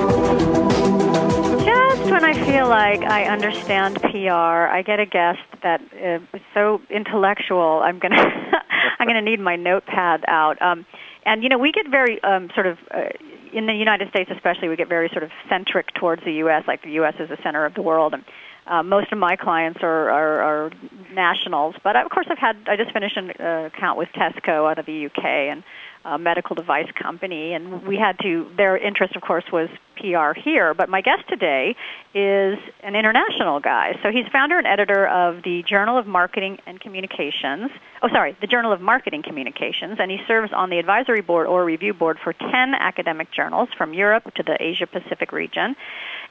[2.04, 6.20] just when I feel like I understand PR, I get a guest that uh,
[6.54, 7.82] so intellectual.
[7.84, 8.16] I'm gonna
[9.00, 10.62] I'm gonna need my notepad out.
[10.62, 10.86] Um,
[11.26, 13.10] and you know, we get very um, sort of uh,
[13.54, 16.64] in the United States, especially, we get very sort of centric towards the U.S.
[16.68, 17.16] Like the U.S.
[17.20, 18.24] is the center of the world, and
[18.66, 20.72] uh, most of my clients are, are, are
[21.14, 21.76] nationals.
[21.84, 24.86] But of course, I've had I just finished an uh, account with Tesco out of
[24.86, 25.64] the UK, and
[26.06, 28.50] a medical device company, and we had to.
[28.58, 30.74] Their interest, of course, was PR here.
[30.74, 31.76] But my guest today
[32.14, 33.98] is an international guy.
[34.04, 37.72] So he's founder and editor of the Journal of Marketing and Communications.
[38.02, 41.64] Oh, sorry, the Journal of Marketing Communications, and he serves on the advisory board or
[41.64, 45.76] review board for 10 academic journals from Europe to the Asia Pacific region.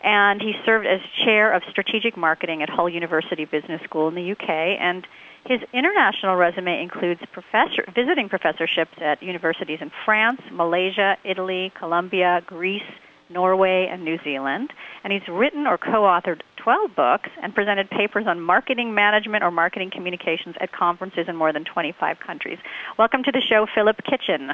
[0.02, 4.32] And he served as chair of strategic marketing at Hull University Business School in the
[4.32, 5.06] UK and
[5.44, 12.82] his international resume includes professor, visiting professorships at universities in France, Malaysia, Italy, Colombia, Greece,
[13.32, 14.70] Norway, and New Zealand.
[15.04, 19.50] And he's written or co authored 12 books and presented papers on marketing management or
[19.50, 22.58] marketing communications at conferences in more than 25 countries.
[22.98, 24.50] Welcome to the show, Philip Kitchen.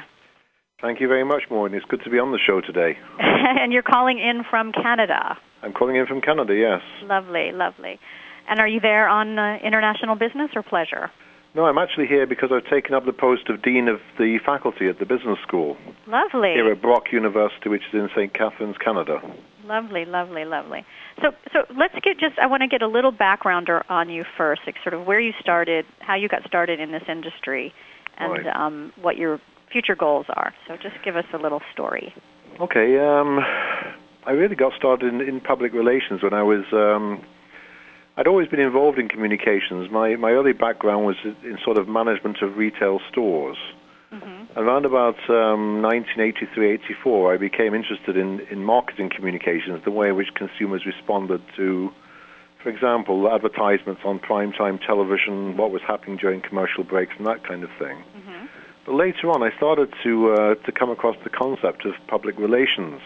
[0.81, 1.75] Thank you very much, Maureen.
[1.75, 2.97] It's good to be on the show today.
[3.19, 5.37] and you're calling in from Canada.
[5.61, 6.81] I'm calling in from Canada, yes.
[7.03, 7.99] Lovely, lovely.
[8.49, 11.11] And are you there on uh, international business or pleasure?
[11.55, 14.87] No, I'm actually here because I've taken up the post of Dean of the Faculty
[14.87, 15.77] at the Business School.
[16.07, 16.53] Lovely.
[16.53, 18.33] Here at Brock University, which is in St.
[18.33, 19.19] Catharines, Canada.
[19.65, 20.85] Lovely, lovely, lovely.
[21.21, 24.61] So, so let's get just, I want to get a little background on you first,
[24.67, 27.73] like sort of where you started, how you got started in this industry,
[28.17, 28.55] and right.
[28.55, 29.39] um, what your
[29.71, 30.53] future goals are.
[30.67, 32.13] So just give us a little story.
[32.61, 32.97] Okay.
[32.99, 33.39] Um,
[34.25, 36.65] I really got started in, in public relations when I was.
[36.73, 37.23] Um,
[38.19, 39.89] I'd always been involved in communications.
[39.89, 43.55] My my early background was in sort of management of retail stores.
[44.11, 44.59] Mm-hmm.
[44.59, 50.15] Around about um, 1983, 84, I became interested in, in marketing communications, the way in
[50.17, 51.91] which consumers responded to,
[52.61, 57.63] for example, advertisements on primetime television, what was happening during commercial breaks, and that kind
[57.63, 58.03] of thing.
[58.17, 58.45] Mm-hmm.
[58.85, 62.99] But later on, I started to uh, to come across the concept of public relations,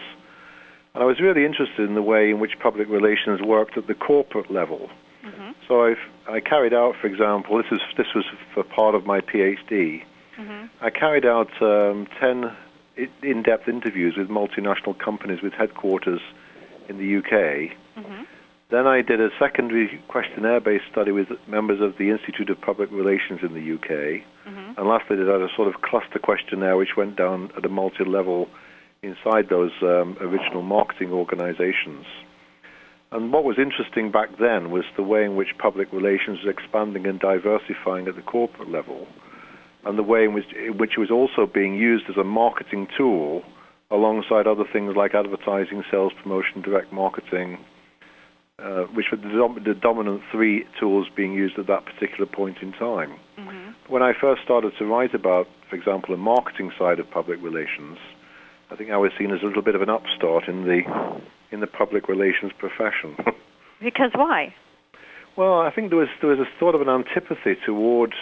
[0.94, 3.94] and I was really interested in the way in which public relations worked at the
[3.94, 4.88] corporate level.
[5.24, 5.50] Mm-hmm.
[5.66, 9.20] So I've, I carried out, for example, this is this was for part of my
[9.20, 10.04] PhD.
[10.38, 10.66] Mm-hmm.
[10.80, 12.56] I carried out um, ten
[13.22, 16.20] in-depth interviews with multinational companies with headquarters
[16.88, 17.76] in the UK.
[17.98, 18.22] Mm-hmm.
[18.70, 23.40] Then I did a secondary questionnaire-based study with members of the Institute of Public Relations
[23.42, 24.22] in the UK.
[24.46, 24.78] Mm-hmm.
[24.78, 28.48] And lastly, I did a sort of cluster questionnaire which went down at a multi-level
[29.04, 32.06] inside those um, original marketing organizations.
[33.12, 37.06] And what was interesting back then was the way in which public relations was expanding
[37.06, 39.06] and diversifying at the corporate level,
[39.84, 42.88] and the way in which, in which it was also being used as a marketing
[42.96, 43.42] tool
[43.90, 47.58] alongside other things like advertising, sales promotion, direct marketing,
[48.58, 52.58] uh, which were the, dom- the, dominant three tools being used at that particular point
[52.62, 53.14] in time.
[53.38, 53.92] Mm-hmm.
[53.92, 57.98] When I first started to write about, for example, the marketing side of public relations,
[58.74, 60.82] I think I was seen as a little bit of an upstart in the
[61.52, 63.14] in the public relations profession.
[63.80, 64.52] because why?
[65.36, 68.14] Well, I think there was there was a sort of an antipathy toward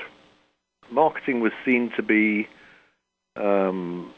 [0.90, 2.48] marketing was seen to be
[3.36, 4.12] um,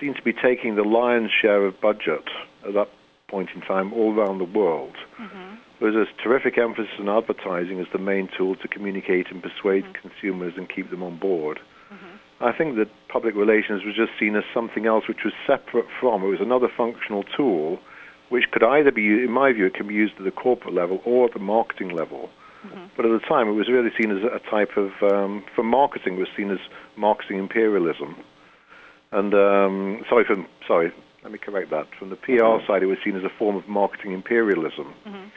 [0.00, 2.24] seen to be taking the lion's share of budget
[2.66, 2.88] at that
[3.28, 4.96] point in time all around the world.
[5.20, 5.54] Mm-hmm.
[5.78, 9.84] There was a terrific emphasis on advertising as the main tool to communicate and persuade
[9.84, 10.08] mm-hmm.
[10.08, 11.60] consumers and keep them on board.
[12.40, 16.22] I think that public relations was just seen as something else which was separate from.
[16.22, 17.78] It was another functional tool
[18.30, 21.00] which could either be, in my view, it can be used at the corporate level
[21.04, 22.30] or at the marketing level.
[22.64, 22.86] Mm-hmm.
[22.96, 26.14] But at the time, it was really seen as a type of, um, for marketing,
[26.14, 26.58] it was seen as
[26.96, 28.16] marketing imperialism.
[29.12, 30.92] And um, sorry, from sorry,
[31.24, 31.88] let me correct that.
[31.98, 32.66] From the PR mm-hmm.
[32.66, 34.94] side, it was seen as a form of marketing imperialism.
[35.04, 35.28] Mm-hmm.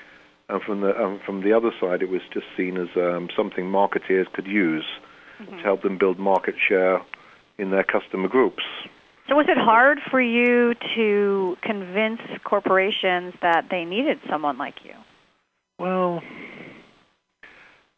[0.49, 3.65] and from the um, from the other side, it was just seen as um, something
[3.65, 4.85] marketeers could use
[5.43, 5.57] mm-hmm.
[5.57, 7.01] to help them build market share
[7.57, 8.63] in their customer groups.
[9.29, 14.93] So, was it hard for you to convince corporations that they needed someone like you?
[15.79, 16.21] Well,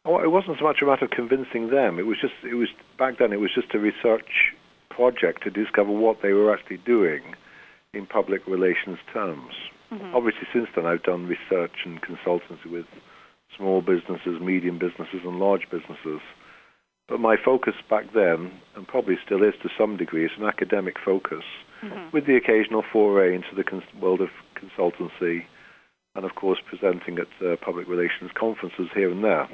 [0.06, 1.98] it wasn't so much a matter of convincing them.
[2.00, 3.34] It was just it was back then.
[3.34, 4.54] It was just a research
[4.90, 7.36] project to discover what they were actually doing
[7.94, 9.54] in public relations terms.
[9.92, 10.16] Mm-hmm.
[10.16, 12.86] Obviously, since then, I've done research and consultancy with
[13.58, 16.22] small businesses, medium businesses, and large businesses.
[17.08, 20.96] But my focus back then, and probably still is to some degree, is an academic
[21.04, 21.44] focus,
[21.84, 22.10] mm-hmm.
[22.12, 25.46] with the occasional foray into the cons- world of consultancy,
[26.16, 29.48] and of course presenting at uh, public relations conferences here and there.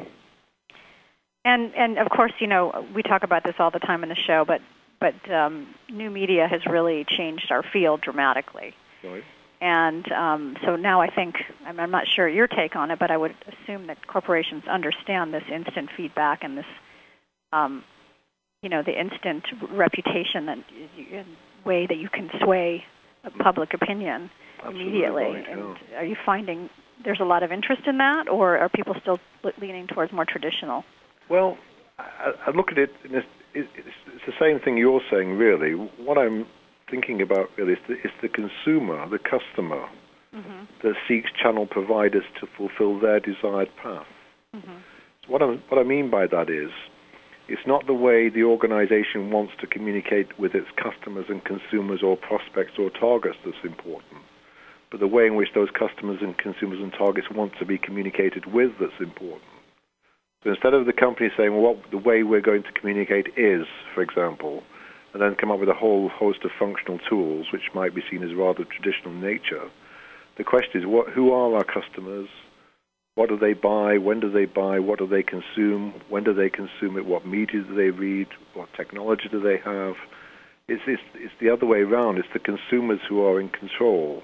[1.43, 4.15] And and of course, you know, we talk about this all the time in the
[4.15, 4.61] show, but
[4.99, 8.75] but um, new media has really changed our field dramatically.
[9.03, 9.23] Right.
[9.59, 13.17] And um, so now I think, I'm not sure your take on it, but I
[13.17, 16.65] would assume that corporations understand this instant feedback and this,
[17.51, 17.83] um,
[18.61, 20.57] you know, the instant reputation that
[21.65, 22.83] way that you can sway
[23.39, 25.43] public opinion Absolutely immediately.
[25.49, 26.69] And are you finding
[27.03, 29.19] there's a lot of interest in that, or are people still
[29.59, 30.83] leaning towards more traditional?
[31.29, 31.57] Well,
[31.97, 33.25] I, I look at it, it's,
[33.55, 35.73] it's the same thing you're saying, really.
[35.73, 36.45] What I'm
[36.89, 39.87] thinking about really is the, is the consumer, the customer,
[40.33, 40.65] mm-hmm.
[40.83, 44.05] that seeks channel providers to fulfill their desired path.
[44.55, 44.77] Mm-hmm.
[45.25, 46.69] So what, I, what I mean by that is,
[47.51, 52.15] it's not the way the organization wants to communicate with its customers and consumers or
[52.15, 54.23] prospects or targets that's important,
[54.89, 58.45] but the way in which those customers and consumers and targets want to be communicated
[58.53, 59.43] with that's important.
[60.43, 63.67] So instead of the company saying, well, what the way we're going to communicate is,
[63.93, 64.63] for example,
[65.13, 68.23] and then come up with a whole host of functional tools which might be seen
[68.23, 69.69] as rather traditional in nature.
[70.37, 72.29] The question is, what, who are our customers?
[73.15, 73.97] What do they buy?
[73.97, 74.79] When do they buy?
[74.79, 75.93] What do they consume?
[76.09, 77.05] When do they consume it?
[77.05, 78.27] What media do they read?
[78.53, 79.95] What technology do they have?
[80.67, 82.17] It's, it's, it's the other way around.
[82.17, 84.23] It's the consumers who are in control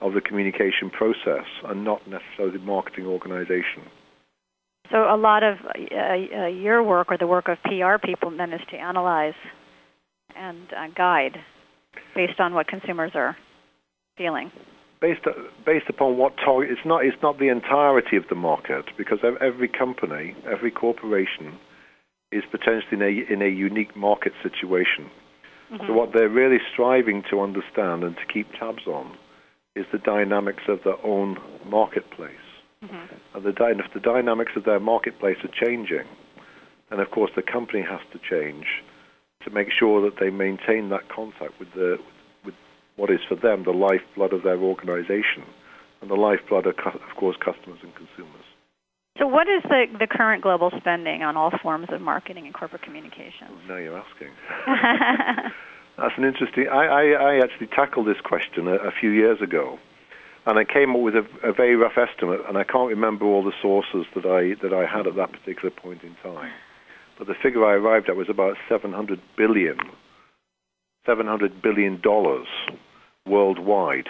[0.00, 3.84] of the communication process and not necessarily the marketing organization.
[4.90, 8.52] So a lot of uh, uh, your work or the work of PR people then
[8.52, 9.34] is to analyze
[10.36, 11.38] and uh, guide
[12.14, 13.36] based on what consumers are
[14.18, 14.50] feeling?
[15.04, 15.26] Based
[15.66, 16.70] based upon what target?
[16.70, 21.58] It's not it's not the entirety of the market because every company, every corporation,
[22.32, 25.10] is potentially in a in a unique market situation.
[25.70, 25.86] Mm-hmm.
[25.86, 29.14] So what they're really striving to understand and to keep tabs on
[29.76, 31.36] is the dynamics of their own
[31.66, 32.48] marketplace.
[32.82, 33.36] Mm-hmm.
[33.36, 33.50] And the,
[33.84, 36.08] if the dynamics of their marketplace are changing,
[36.88, 38.64] then of course the company has to change
[39.42, 41.98] to make sure that they maintain that contact with the
[42.96, 45.44] what is for them the lifeblood of their organization,
[46.00, 48.44] and the lifeblood of, of course, customers and consumers.
[49.18, 52.82] So, what is the, the current global spending on all forms of marketing and corporate
[52.82, 53.56] communications?
[53.68, 54.30] now you're asking.
[55.96, 56.66] That's an interesting.
[56.68, 59.78] I, I, I, actually tackled this question a, a, few years ago,
[60.44, 63.44] and I came up with a, a, very rough estimate, and I can't remember all
[63.44, 66.50] the sources that I that I had at that particular point in time
[67.18, 69.78] but the figure I arrived at was about 700 billion,
[71.06, 72.46] 700 billion dollars
[73.26, 74.08] worldwide.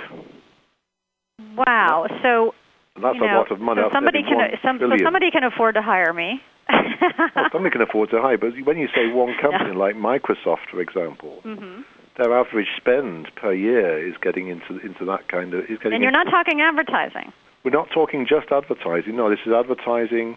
[1.57, 2.07] Wow!
[2.23, 2.55] So
[2.95, 3.83] and that's you know, a lot of money.
[3.83, 6.41] So somebody can some, so somebody can afford to hire me.
[6.71, 9.79] well, somebody can afford to hire, but when you say one company yeah.
[9.79, 11.83] like Microsoft, for example, mm-hmm.
[12.17, 15.65] their average spend per year is getting into into that kind of.
[15.65, 17.33] Is getting and you're not talking advertising.
[17.65, 19.17] We're not talking just advertising.
[19.17, 20.37] No, this is advertising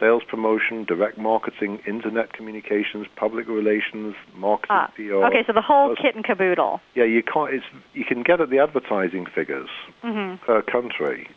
[0.00, 5.24] sales promotion, direct marketing, internet communications, public relations, marketing, ah, PR.
[5.26, 6.80] Okay, so the whole kit and caboodle.
[6.94, 7.52] Yeah, you can't.
[7.52, 7.64] It's,
[7.94, 9.68] you can get at the advertising figures
[10.04, 10.44] mm-hmm.
[10.44, 11.28] per country,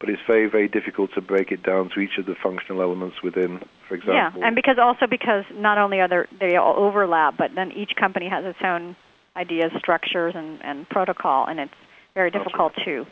[0.00, 3.16] but it's very, very difficult to break it down to each of the functional elements
[3.22, 3.60] within.
[3.88, 4.40] For example.
[4.40, 7.92] Yeah, and because also because not only are there they all overlap, but then each
[7.98, 8.96] company has its own
[9.36, 11.74] ideas, structures, and, and protocol, and it's
[12.14, 12.86] very difficult right.
[12.86, 13.06] to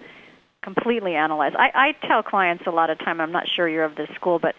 [0.62, 1.52] completely analyze.
[1.56, 3.20] I, I tell clients a lot of time.
[3.20, 4.54] I'm not sure you're of this school, but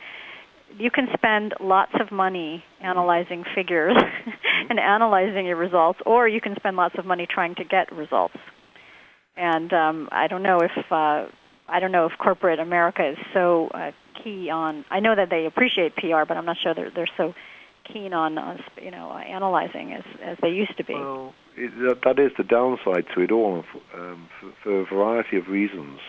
[0.77, 3.95] you can spend lots of money analyzing figures
[4.69, 8.35] and analyzing your results, or you can spend lots of money trying to get results.
[9.37, 11.27] And um, I don't know if uh,
[11.67, 13.91] I don't know if corporate America is so uh,
[14.23, 14.85] key on.
[14.89, 17.33] I know that they appreciate PR, but I'm not sure they're they're so
[17.91, 20.93] keen on uh, you know uh, analyzing as as they used to be.
[20.93, 25.47] Well, it, that is the downside to it all, um, for, for a variety of
[25.47, 25.99] reasons.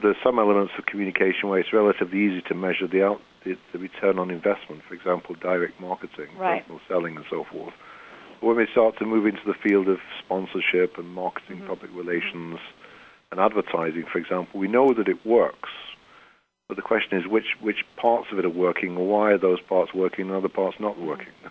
[0.00, 3.78] There's some elements of communication where it's relatively easy to measure the out the, the
[3.78, 6.62] return on investment, for example, direct marketing, right.
[6.62, 7.74] personal selling, and so forth.
[8.40, 11.68] But when we start to move into the field of sponsorship and marketing, mm-hmm.
[11.68, 12.58] public relations,
[13.30, 15.70] and advertising, for example, we know that it works.
[16.68, 19.60] But the question is which which parts of it are working, or why are those
[19.60, 21.32] parts working and other parts not working?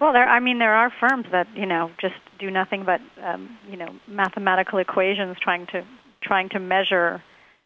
[0.00, 0.26] Well, there.
[0.26, 3.90] I mean, there are firms that you know just do nothing but um, you know
[4.08, 5.84] mathematical equations trying to
[6.22, 7.22] trying to measure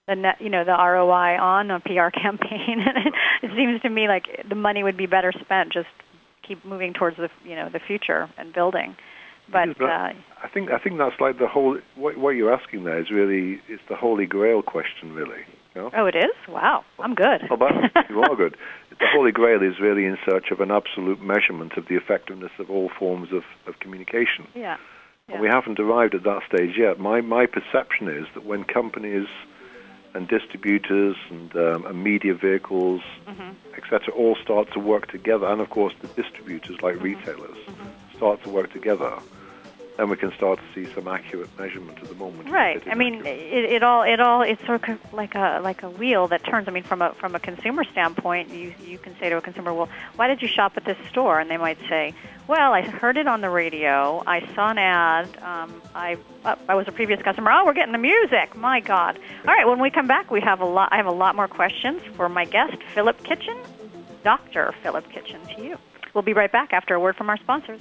[0.06, 2.84] the net, you know, the ROI on a PR campaign.
[3.42, 5.88] it seems to me like the money would be better spent just
[6.46, 8.96] keep moving towards the you know the future and building.
[9.50, 12.84] But, but uh, I think I think that's like the whole what, what you're asking
[12.84, 15.44] there is really it's the holy grail question, really.
[15.74, 15.90] You know?
[15.96, 16.32] Oh, it is.
[16.48, 17.42] Wow, I'm good.
[17.50, 17.72] Oh, but
[18.10, 18.56] you are good.
[18.90, 22.70] The holy grail is really in search of an absolute measurement of the effectiveness of
[22.70, 24.46] all forms of, of communication.
[24.54, 24.76] Yeah.
[25.28, 25.34] yeah.
[25.34, 26.98] And we haven't arrived at that stage yet.
[26.98, 29.26] My my perception is that when companies
[30.14, 33.50] and distributors and, um, and media vehicles, mm-hmm.
[33.76, 37.04] etc., all start to work together, and of course the distributors like mm-hmm.
[37.04, 38.16] retailers mm-hmm.
[38.16, 39.18] start to work together
[39.96, 42.50] then we can start to see some accurate measurement at the moment.
[42.50, 42.82] Right.
[42.86, 46.26] I mean, it, it, all it all it's sort of like a like a wheel
[46.28, 46.66] that turns.
[46.66, 49.72] I mean, from a from a consumer standpoint, you you can say to a consumer,
[49.72, 52.12] "Well, why did you shop at this store?" And they might say,
[52.48, 54.22] "Well, I heard it on the radio.
[54.26, 55.28] I saw an ad.
[55.42, 57.52] Um, I uh, I was a previous customer.
[57.52, 58.56] Oh, we're getting the music.
[58.56, 59.18] My God!
[59.46, 59.66] All right.
[59.66, 60.88] When we come back, we have a lot.
[60.92, 63.56] I have a lot more questions for my guest, Philip Kitchen,
[64.24, 65.40] Doctor Philip Kitchen.
[65.56, 65.78] To you.
[66.14, 67.80] We'll be right back after a word from our sponsors.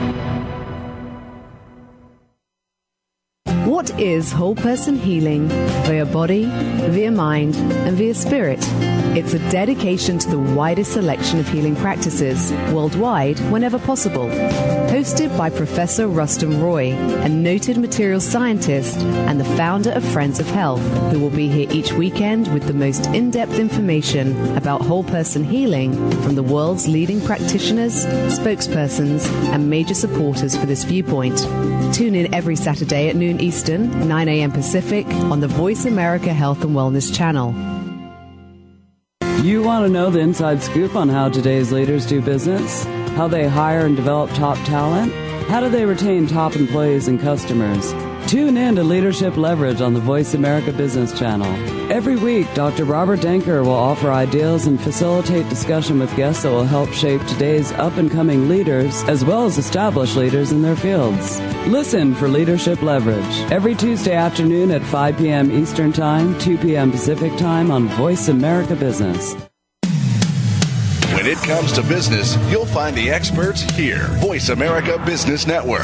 [3.81, 5.47] What is whole person healing
[5.87, 8.59] via body, via mind, and via spirit?
[9.17, 14.27] It's a dedication to the widest selection of healing practices worldwide whenever possible.
[14.91, 20.45] Hosted by Professor Rustum Roy, a noted materials scientist and the founder of Friends of
[20.47, 25.03] Health, who will be here each weekend with the most in depth information about whole
[25.03, 31.39] person healing from the world's leading practitioners, spokespersons, and major supporters for this viewpoint.
[31.93, 34.51] Tune in every Saturday at noon Eastern, 9 a.m.
[34.51, 37.53] Pacific on the Voice America Health and Wellness channel.
[39.43, 42.83] You want to know the inside scoop on how today's leaders do business?
[43.15, 45.11] How they hire and develop top talent?
[45.49, 47.93] How do they retain top employees and customers?
[48.31, 51.51] Tune in to Leadership Leverage on the Voice America Business Channel.
[51.91, 52.85] Every week, Dr.
[52.85, 57.73] Robert Danker will offer ideas and facilitate discussion with guests that will help shape today's
[57.73, 61.41] up and coming leaders as well as established leaders in their fields.
[61.67, 65.51] Listen for Leadership Leverage every Tuesday afternoon at 5 p.m.
[65.51, 66.89] Eastern Time, 2 p.m.
[66.89, 69.33] Pacific Time on Voice America Business.
[71.13, 74.07] When it comes to business, you'll find the experts here.
[74.21, 75.83] Voice America Business Network.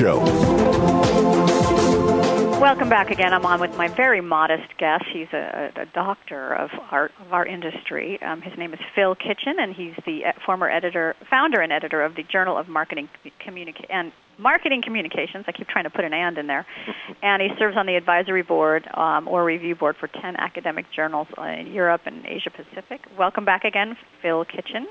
[2.59, 3.33] Welcome back again.
[3.33, 5.03] I'm on with my very modest guest.
[5.13, 8.19] He's a, a doctor of our of our industry.
[8.21, 12.15] Um, his name is Phil Kitchen, and he's the former editor, founder, and editor of
[12.15, 13.09] the Journal of Marketing
[13.45, 15.45] Communica- and marketing communications.
[15.47, 16.65] I keep trying to put an and in there.
[17.21, 21.27] and he serves on the advisory board um, or review board for 10 academic journals
[21.37, 23.01] in Europe and Asia Pacific.
[23.19, 24.87] Welcome back again, Phil Kitchen.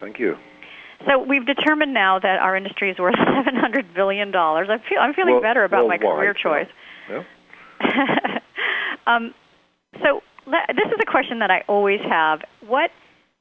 [0.00, 0.36] Thank you.
[1.06, 4.34] So we've determined now that our industry is worth $700 billion.
[4.34, 6.68] I feel, I'm feeling well, better about my career choice.
[7.08, 7.24] Yeah.
[9.06, 9.34] um,
[10.02, 12.40] so this is a question that I always have.
[12.66, 12.90] What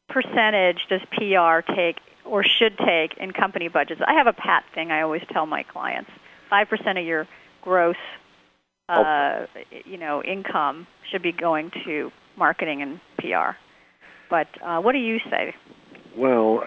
[0.10, 4.02] percentage does PR take or should take in company budgets?
[4.06, 6.12] I have a pat thing I always tell my clients.
[6.52, 7.28] 5% of your
[7.62, 7.96] gross
[8.90, 9.46] uh,
[9.86, 13.58] you know, income should be going to marketing and PR.
[14.30, 15.56] But uh, what do you say?
[16.18, 16.64] Well,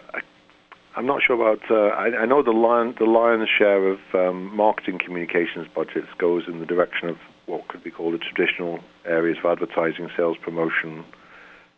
[0.96, 1.70] I'm not sure about.
[1.70, 6.44] Uh, I, I know the lion, the lion's share of um, marketing communications budgets goes
[6.48, 11.04] in the direction of what could be called the traditional areas of advertising, sales promotion,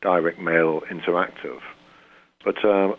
[0.03, 1.59] direct mail, interactive.
[2.45, 2.95] But um,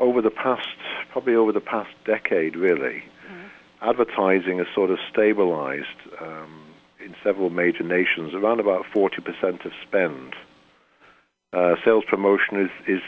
[0.00, 0.68] over the past,
[1.10, 3.46] probably over the past decade, really, mm-hmm.
[3.88, 5.86] advertising has sort of stabilized
[6.20, 6.64] um,
[7.02, 10.34] in several major nations around about 40% of spend.
[11.54, 13.00] Uh, sales promotion is, is,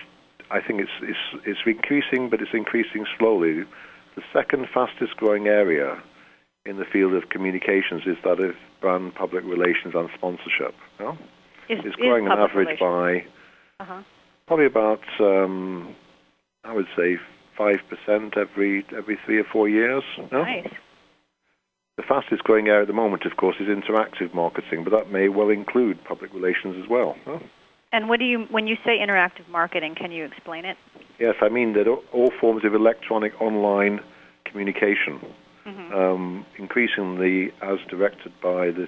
[0.51, 3.65] I think it's, it's, it's increasing, but it's increasing slowly.
[4.15, 6.01] The second fastest growing area
[6.65, 10.75] in the field of communications is that of brand public relations and sponsorship.
[11.01, 11.13] No?
[11.69, 13.27] Is, it's growing on average relations.
[13.79, 14.03] by uh-huh.
[14.47, 15.95] probably about, um,
[16.65, 17.19] I would say,
[17.59, 20.03] 5% every, every three or four years.
[20.31, 20.43] No?
[20.43, 20.69] Nice.
[21.97, 25.29] The fastest growing area at the moment, of course, is interactive marketing, but that may
[25.29, 27.17] well include public relations as well.
[27.27, 27.41] No?
[27.97, 30.77] And what do you, when you say interactive marketing, can you explain it?
[31.19, 34.01] Yes, I mean that all forms of electronic online
[34.45, 35.19] communication,
[35.65, 35.95] mm-hmm.
[35.95, 38.87] um, increasingly as directed by the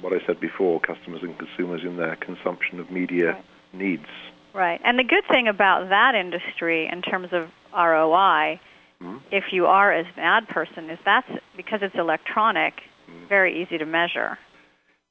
[0.00, 3.44] what I said before, customers and consumers in their consumption of media right.
[3.74, 4.06] needs.
[4.54, 4.80] Right.
[4.82, 8.60] And the good thing about that industry in terms of ROI,
[9.02, 9.16] mm-hmm.
[9.30, 12.74] if you are as an ad person, is that's because it's electronic,
[13.10, 13.28] mm-hmm.
[13.28, 14.38] very easy to measure.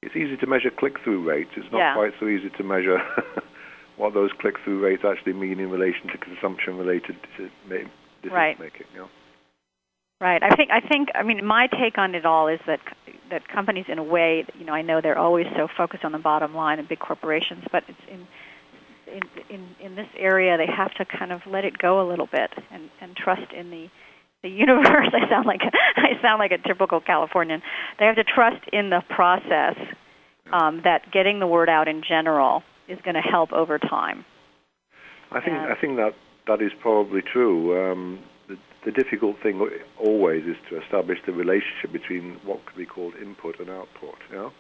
[0.07, 1.51] It's easy to measure click-through rates.
[1.57, 1.93] It's not yeah.
[1.95, 2.99] quite so easy to measure
[3.97, 7.91] what those click-through rates actually mean in relation to consumption-related decision
[8.31, 8.57] right.
[8.57, 8.87] making.
[8.93, 9.09] You know?
[10.21, 10.41] Right.
[10.41, 10.71] I think.
[10.71, 11.09] I think.
[11.13, 12.79] I mean, my take on it all is that
[13.29, 16.19] that companies, in a way, you know, I know they're always so focused on the
[16.19, 18.25] bottom line and big corporations, but it's in
[19.07, 22.27] in in, in this area they have to kind of let it go a little
[22.31, 23.87] bit and and trust in the
[24.41, 25.09] the universe.
[25.13, 25.61] I sound like
[25.97, 27.61] I sound like a typical Californian.
[27.99, 29.75] They have to trust in the process
[30.51, 34.25] um, that getting the word out in general is going to help over time.
[35.31, 36.13] I think And- I think that
[36.47, 37.91] that is probably true.
[37.91, 39.59] Um, the, the difficult thing
[39.99, 44.15] always is to establish the relationship between what could be called input and output.
[44.31, 44.53] You know?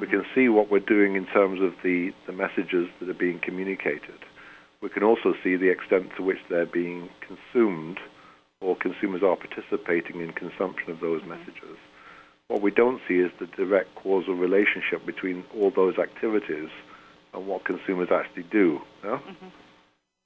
[0.00, 3.40] We can see what we're doing in terms of the, the messages that are being
[3.42, 4.18] communicated.
[4.82, 7.98] We can also see the extent to which they're being consumed
[8.60, 11.78] or consumers are participating in consumption of those messages.
[12.50, 16.68] What we don't see is the direct causal relationship between all those activities
[17.32, 18.80] and what consumers actually do.
[19.04, 19.20] Yeah?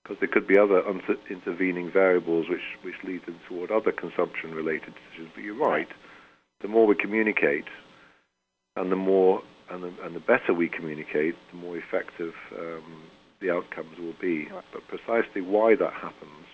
[0.02, 0.82] Because there could be other
[1.28, 5.32] intervening variables which, which lead them toward other consumption related decisions.
[5.34, 5.88] But you're right.
[6.62, 7.66] The more we communicate
[8.74, 13.02] and the more and the, and the better we communicate, the more effective um,
[13.42, 14.48] the outcomes will be.
[14.48, 14.64] Right.
[14.72, 16.46] But precisely why that happens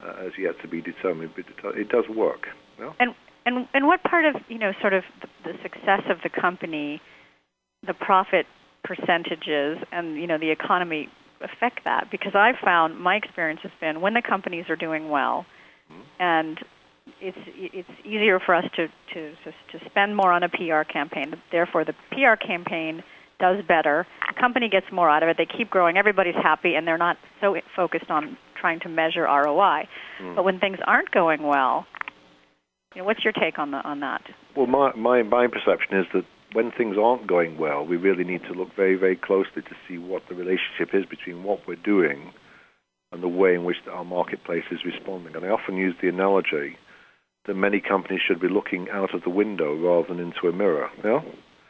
[0.00, 1.32] uh, has yet to be determined.
[1.34, 2.46] But it, it does work.
[2.78, 2.92] Yeah?
[3.00, 3.16] And
[3.48, 7.00] and and what part of you know sort of the, the success of the company,
[7.86, 8.46] the profit
[8.84, 11.08] percentages, and you know the economy
[11.40, 12.10] affect that?
[12.10, 15.46] Because I've found my experience has been when the companies are doing well,
[15.88, 16.00] hmm?
[16.20, 16.58] and
[17.20, 19.34] it's it's easier for us to to
[19.72, 21.34] to spend more on a PR campaign.
[21.50, 23.02] Therefore, the PR campaign
[23.40, 24.06] does better.
[24.34, 25.36] The company gets more out of it.
[25.38, 25.96] They keep growing.
[25.96, 29.88] Everybody's happy, and they're not so focused on trying to measure ROI.
[30.18, 30.34] Hmm.
[30.34, 31.86] But when things aren't going well,
[32.94, 34.22] you know, what's your take on the on that?
[34.56, 38.42] Well, my, my, my perception is that when things aren't going well, we really need
[38.44, 42.32] to look very, very closely to see what the relationship is between what we're doing
[43.12, 45.36] and the way in which our marketplace is responding.
[45.36, 46.76] And I often use the analogy
[47.46, 50.90] that many companies should be looking out of the window rather than into a mirror.
[51.04, 51.20] Yeah?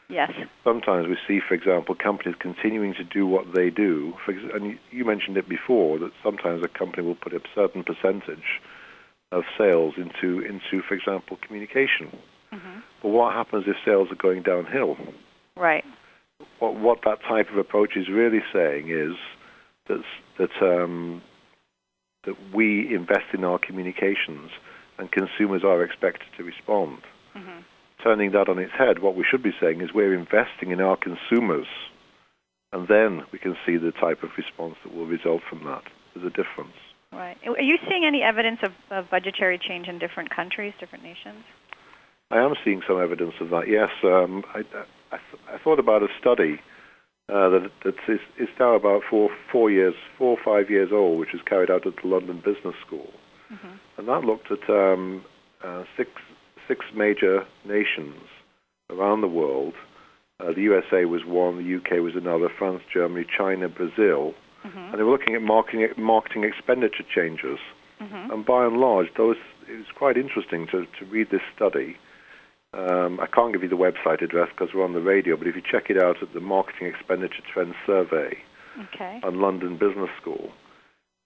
[0.09, 0.33] Yes.
[0.65, 4.15] Sometimes we see, for example, companies continuing to do what they do.
[4.25, 7.85] For and you, you mentioned it before that sometimes a company will put a certain
[7.85, 8.61] percentage
[9.33, 12.17] of sales into, into for example, communication.
[12.51, 14.97] hmm But what happens if sales are going downhill?
[15.57, 15.85] Right.
[16.61, 19.17] What, what that type of approach is really saying is
[19.89, 20.03] that,
[20.39, 21.23] that, um,
[22.25, 24.51] that we invest in our communications
[24.99, 26.99] and consumers are expected to respond.
[27.35, 27.61] hmm
[28.01, 30.97] Turning that on its head, what we should be saying is we're investing in our
[30.97, 31.67] consumers,
[32.73, 35.83] and then we can see the type of response that will result from that.
[36.15, 36.77] There's a difference.
[37.13, 37.37] Right.
[37.47, 41.43] Are you seeing any evidence of, of budgetary change in different countries, different nations?
[42.31, 43.69] I am seeing some evidence of that.
[43.69, 46.61] Yes, um, I, I, th- I, thought about a study
[47.31, 51.19] uh, that, that is, is, now about four, four years, four or five years old,
[51.19, 53.09] which was carried out at the London Business School,
[53.51, 53.77] mm-hmm.
[53.97, 55.25] and that looked at um,
[55.65, 56.11] uh, six
[56.69, 58.21] six major nations
[58.91, 59.73] around the world.
[60.39, 64.79] Uh, the USA was one, the UK was another, France, Germany, China, Brazil, mm-hmm.
[64.79, 67.59] and they were looking at marketing marketing expenditure changes.
[68.01, 68.31] Mm-hmm.
[68.31, 69.37] And by and large, those
[69.69, 71.97] it was quite interesting to, to read this study
[72.75, 75.57] um, I can't give you the website address because we're on the radio, but if
[75.57, 78.37] you check it out at the Marketing Expenditure Trends Survey
[78.95, 79.21] okay.
[79.23, 80.51] on London Business School,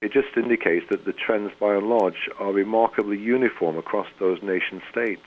[0.00, 4.80] it just indicates that the trends by and large are remarkably uniform across those nation
[4.90, 5.22] states.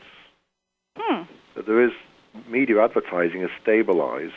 [0.97, 1.23] Hmm.
[1.55, 1.91] That there is
[2.49, 4.33] media advertising is stabilized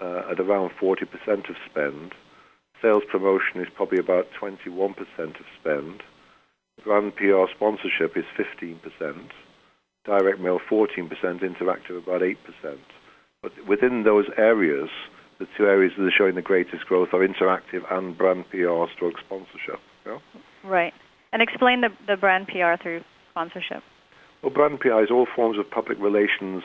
[0.00, 1.02] uh, at around 40%
[1.48, 2.14] of spend.
[2.82, 6.02] Sales promotion is probably about 21% of spend.
[6.84, 9.30] Brand PR sponsorship is 15%
[10.06, 11.10] direct mail 14%,
[11.42, 12.36] interactive about 8%.
[13.42, 14.88] But within those areas,
[15.38, 19.18] the two areas that are showing the greatest growth are interactive and brand PR stroke
[19.18, 19.80] sponsorship.
[20.06, 20.18] Yeah?
[20.64, 20.94] Right.
[21.32, 23.82] And explain the, the brand PR through sponsorship.
[24.42, 26.62] Well, brand PR is all forms of public relations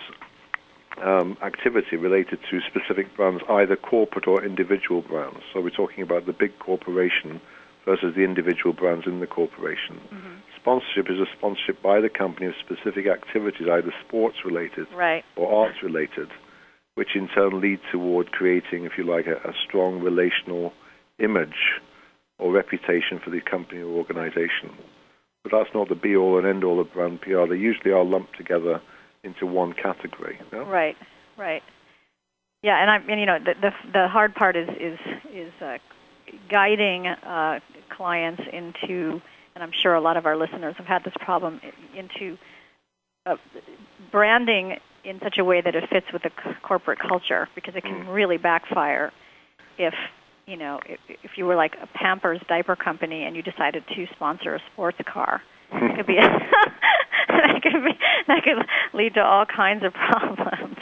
[1.04, 5.40] um, activity related to specific brands, either corporate or individual brands.
[5.54, 7.42] So we're talking about the big corporation
[7.86, 10.00] versus the individual brands in the corporation.
[10.14, 15.26] Mm-hmm sponsorship is a sponsorship by the company of specific activities, either sports related right.
[15.36, 16.30] or arts related,
[16.96, 20.72] which in turn lead toward creating, if you like, a, a strong relational
[21.20, 21.82] image
[22.38, 24.72] or reputation for the company or organization.
[25.44, 27.48] But that's not the be all and end all of brand PR.
[27.50, 28.82] They usually are lumped together
[29.24, 30.40] into one category.
[30.52, 30.98] Right,
[31.38, 31.64] right.
[32.64, 35.00] Yeah, and I and you know the the, the hard part is is
[35.34, 35.78] is uh,
[36.50, 39.22] guiding uh, clients into
[39.56, 41.62] and I'm sure a lot of our listeners have had this problem,
[41.96, 42.38] into
[43.26, 43.36] uh,
[44.12, 47.84] branding in such a way that it fits with the c- corporate culture because it
[47.84, 48.14] can mm.
[48.14, 49.12] really backfire
[49.78, 49.94] if
[50.46, 54.06] you know if, if you were like a Pampers diaper company and you decided to
[54.16, 55.42] sponsor a sports car.
[55.74, 56.22] It could be a
[57.48, 57.96] that could be
[58.28, 60.78] that could lead to all kinds of problems.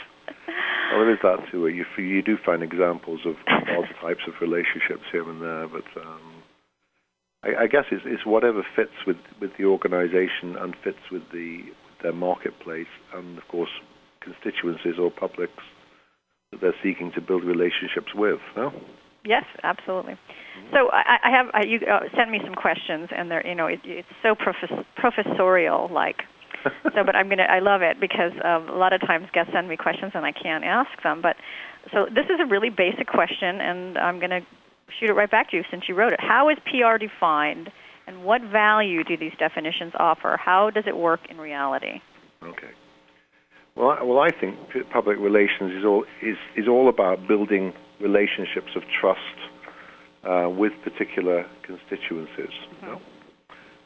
[0.90, 1.68] Well, there is that too.
[1.68, 6.42] You you do find examples of all types of relationships here and there, but um,
[7.44, 11.62] I, I guess it's, it's whatever fits with, with the organisation and fits with the
[12.02, 13.70] their marketplace and of course
[14.22, 15.62] constituencies or publics
[16.50, 18.40] that they're seeking to build relationships with.
[18.56, 18.72] No?
[19.24, 20.14] Yes, absolutely.
[20.72, 23.66] So I, I have I, you uh, sent me some questions, and they're you know
[23.66, 26.22] it, it's so profes- professorial like.
[26.94, 29.68] so, but I'm gonna I love it because um, a lot of times guests send
[29.68, 31.20] me questions and I can't ask them.
[31.22, 31.36] But
[31.92, 34.40] so this is a really basic question, and I'm gonna
[34.98, 36.20] shoot it right back to you since you wrote it.
[36.20, 37.70] How is PR defined,
[38.06, 40.36] and what value do these definitions offer?
[40.42, 42.00] How does it work in reality?
[42.42, 42.70] Okay.
[43.76, 44.56] Well, I, well, I think
[44.92, 49.38] public relations is all is is all about building relationships of trust
[50.24, 52.52] uh, with particular constituencies.
[52.52, 52.86] Mm-hmm.
[52.86, 53.00] You know?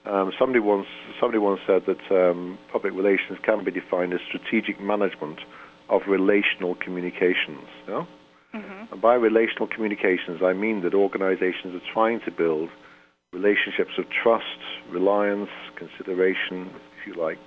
[0.07, 0.87] Um, somebody once
[1.21, 5.41] somebody once said that um, public relations can be defined as strategic management
[5.89, 7.67] of relational communications.
[7.87, 8.07] You know?
[8.55, 8.93] Mm-hmm.
[8.93, 12.69] And by relational communications, I mean that organizations are trying to build
[13.33, 17.39] relationships of trust, reliance, consideration, if you like,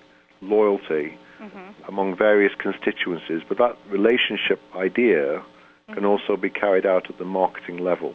[0.42, 1.84] loyalty mm-hmm.
[1.88, 3.42] among various constituencies.
[3.48, 5.94] But that relationship idea mm-hmm.
[5.94, 8.14] can also be carried out at the marketing level.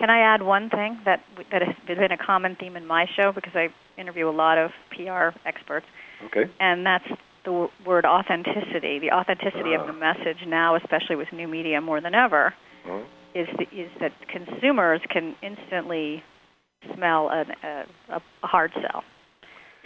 [0.00, 1.20] Can I add one thing that
[1.52, 3.68] that has been a common theme in my show because I
[4.00, 5.86] interview a lot of PR experts.
[6.24, 6.50] Okay.
[6.58, 7.08] And that's
[7.44, 9.80] the w- word authenticity, the authenticity uh.
[9.80, 10.14] of the ah.
[10.14, 12.54] message now, especially with new media more than ever,
[12.88, 12.98] uh.
[13.34, 16.22] is the, is that consumers can instantly
[16.94, 19.04] smell an, a, a hard sell.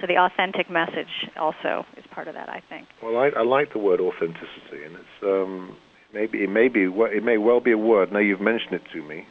[0.01, 2.89] So the authentic message also is part of that, I think.
[3.03, 5.77] Well, I, I like the word authenticity, and it's um,
[6.13, 8.13] maybe it may be it may well be a word.
[8.13, 9.25] Now you've mentioned it to me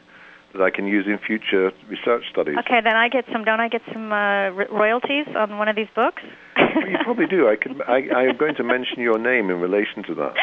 [0.54, 2.56] that I can use in future research studies.
[2.64, 3.44] Okay, then I get some.
[3.44, 6.22] Don't I get some uh, royalties on one of these books?
[6.56, 7.48] well, you probably do.
[7.48, 7.82] I could.
[7.82, 10.34] I, I am going to mention your name in relation to that.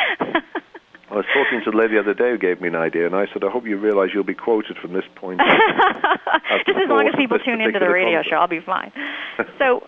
[1.12, 3.16] I was talking to the lady the other day who gave me an idea, and
[3.16, 5.42] I said, I hope you realize you'll be quoted from this point.
[6.66, 8.32] Just as long as people tune into the radio concept.
[8.32, 8.94] show, I'll be fine.
[9.60, 9.88] so,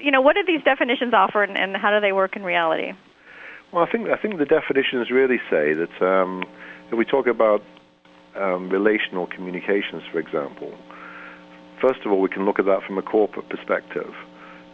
[0.00, 2.92] you know, what do these definitions offer, and, and, how do they work in reality?
[3.72, 6.44] Well, I think I think the definitions really say that um,
[6.90, 7.60] if we talk about
[8.38, 10.72] um, relational communications, for example,
[11.80, 14.14] first of all, we can look at that from a corporate perspective.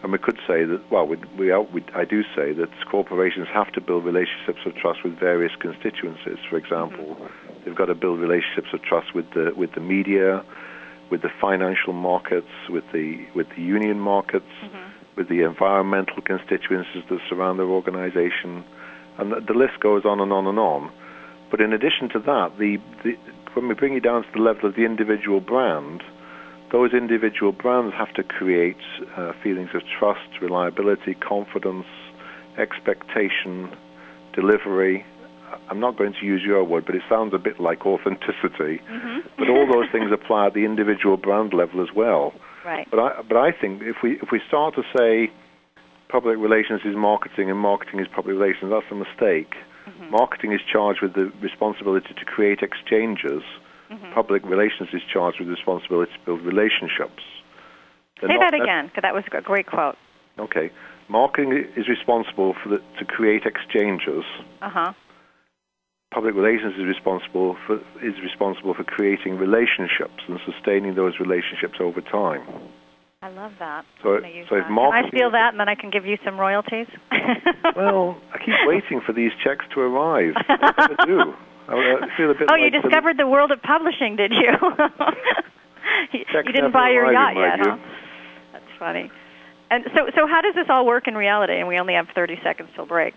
[0.02, 3.72] And we could say that, well, we, we, we, I do say that corporations have
[3.72, 6.36] to build relationships of trust with various constituencies.
[6.50, 7.64] For example, mm-hmm.
[7.64, 10.44] they've got to build relationships of trust with the, with the media,
[11.10, 14.90] with the financial markets, with the with the union markets, mm-hmm.
[15.16, 18.64] with the environmental constituencies that surround their organization,
[19.18, 20.90] and the, the, list goes on and on and on.
[21.50, 23.16] But in addition to that, the, the
[23.54, 26.02] when we bring it down to the level of the individual brand,
[26.72, 28.76] those individual brands have to create
[29.16, 31.86] uh, feelings of trust, reliability, confidence,
[32.58, 33.70] expectation,
[34.32, 35.04] delivery.
[35.70, 38.82] I'm not going to use your word, but it sounds a bit like authenticity.
[38.90, 39.18] Mm-hmm.
[39.38, 42.32] but all those things apply at the individual brand level as well.
[42.64, 42.88] Right.
[42.90, 45.30] But I, but I think if we if we start to say
[46.08, 49.54] public relations is marketing and marketing is public relations, that's a mistake.
[49.86, 50.10] Mm-hmm.
[50.10, 53.42] Marketing is charged with the responsibility to create exchanges.
[53.90, 54.14] Mm-hmm.
[54.14, 57.22] Public relations is charged with the responsibility to build relationships.
[58.20, 59.96] They're Say that again, because that was a great quote.
[60.38, 60.70] Okay.
[61.08, 64.24] Marketing is responsible for the, to create exchanges.
[64.62, 64.92] Uh-huh.
[66.12, 72.00] Public relations is responsible for is responsible for creating relationships and sustaining those relationships over
[72.00, 72.46] time.
[73.24, 73.86] I love that.
[74.02, 74.68] So, so that.
[74.68, 76.86] Can I steal that and then I can give you some royalties?
[77.74, 80.34] well, I keep waiting for these checks to arrive.
[80.36, 81.34] I never do.
[81.68, 84.52] I feel a bit oh, like you discovered the, the world of publishing, did you?
[86.12, 87.78] you, you didn't buy your yacht yet, huh?
[88.52, 89.10] That's funny.
[89.70, 91.54] And so, so how does this all work in reality?
[91.54, 93.14] And we only have 30 seconds till break.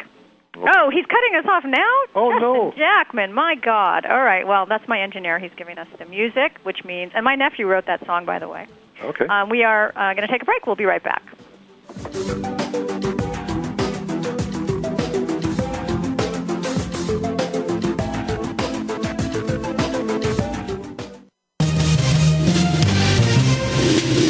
[0.56, 0.72] Okay.
[0.74, 1.94] Oh, he's cutting us off now?
[2.16, 2.74] Oh, Justin no.
[2.78, 4.06] Jackman, my God.
[4.06, 5.38] All right, well, that's my engineer.
[5.38, 8.48] He's giving us the music, which means, and my nephew wrote that song, by the
[8.48, 8.68] way.
[9.04, 9.26] Okay.
[9.28, 10.66] Um, we are uh, going to take a break.
[10.66, 11.24] We'll be right back.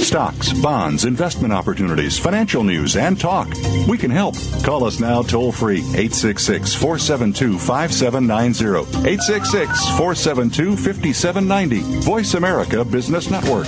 [0.07, 3.47] stocks, bonds, investment opportunities, financial news, and talk.
[3.87, 4.35] We can help.
[4.63, 9.07] Call us now toll free 866 472 5790.
[9.07, 12.01] 866 472 5790.
[12.03, 13.67] Voice America Business Network.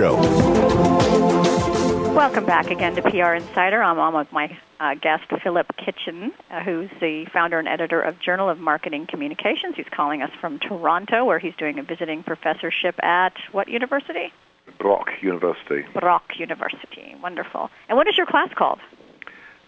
[2.15, 3.83] Welcome back again to PR Insider.
[3.83, 8.19] I'm on with my uh, guest, Philip Kitchen, uh, who's the founder and editor of
[8.19, 9.75] Journal of Marketing Communications.
[9.75, 14.33] He's calling us from Toronto, where he's doing a visiting professorship at what university?
[14.79, 15.83] Brock University.
[15.93, 17.15] Brock University.
[17.21, 17.69] Wonderful.
[17.87, 18.79] And what is your class called?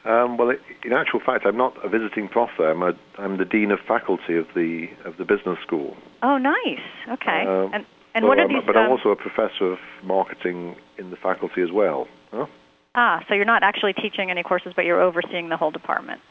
[0.04, 0.50] Um, well,
[0.84, 2.72] in actual fact, I'm not a visiting prof there.
[2.72, 5.96] I'm, a, I'm the dean of faculty of the of the business school.
[6.24, 6.82] Oh, nice.
[7.08, 7.46] Okay.
[7.48, 8.64] Um, and and so what are I'm- these?
[8.66, 12.08] But I'm um, also a professor of marketing in the faculty as well.
[12.32, 12.46] Huh?
[12.96, 16.22] ah, so you're not actually teaching any courses, but you're overseeing the whole department.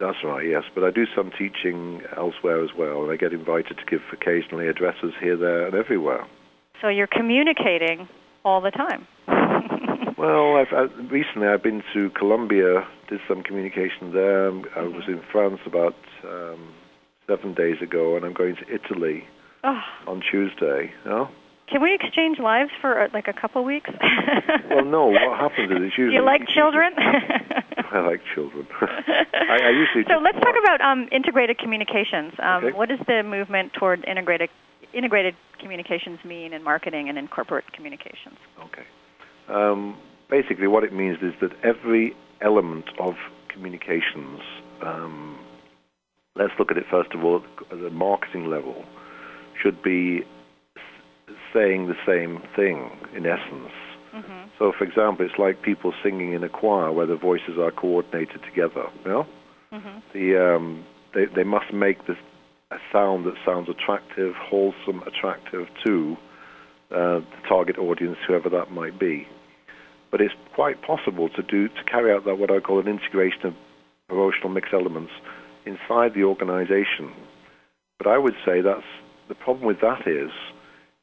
[0.00, 0.64] That's right, yes.
[0.74, 4.66] But I do some teaching elsewhere as well, and I get invited to give occasionally
[4.68, 6.26] addresses here, there, and everywhere.
[6.82, 8.08] So you're communicating
[8.44, 9.06] all the time.
[10.16, 14.48] Well, I've, I, recently I've been to Colombia, did some communication there.
[14.48, 14.94] I Mm-hmm.
[14.94, 16.72] was in France about um,
[17.26, 19.24] seven days ago, and I'm going to Italy
[19.64, 20.92] Oh, on Tuesday.
[21.04, 21.28] No?
[21.66, 23.90] can we exchange lives for uh, like a couple weeks?
[24.70, 25.06] Well, no.
[25.06, 26.92] What happens is it's usually you like children?
[26.98, 28.66] I like children.
[28.80, 32.32] I, I usually so let's talk watch- about um, integrated communications.
[32.42, 32.76] Um, Okay.
[32.76, 34.50] What does the movement toward integrated
[34.92, 38.36] integrated communications mean in marketing and in corporate communications?
[38.64, 38.84] Okay.
[39.48, 39.96] Um,
[40.30, 43.14] basically, what it means is that every element of
[43.48, 44.40] communications,
[44.82, 45.38] um,
[46.36, 48.84] let's look at it first of all at the marketing level,
[49.62, 50.24] should be
[51.52, 53.72] saying the same thing in essence.
[54.14, 54.48] Mm-hmm.
[54.58, 58.42] So, for example, it's like people singing in a choir where the voices are coordinated
[58.44, 58.86] together.
[59.04, 59.26] You know?
[59.72, 59.98] Mm-hmm.
[60.12, 62.16] the um, they they must make this
[62.70, 66.16] a sound that sounds attractive, wholesome, attractive to
[66.90, 69.26] uh, the target audience, whoever that might be.
[70.12, 73.46] But it's quite possible to do to carry out that what I call an integration
[73.46, 73.54] of
[74.08, 75.10] promotional mix elements
[75.66, 77.12] inside the organization.
[77.98, 78.86] But I would say that's
[79.28, 80.30] the problem with that is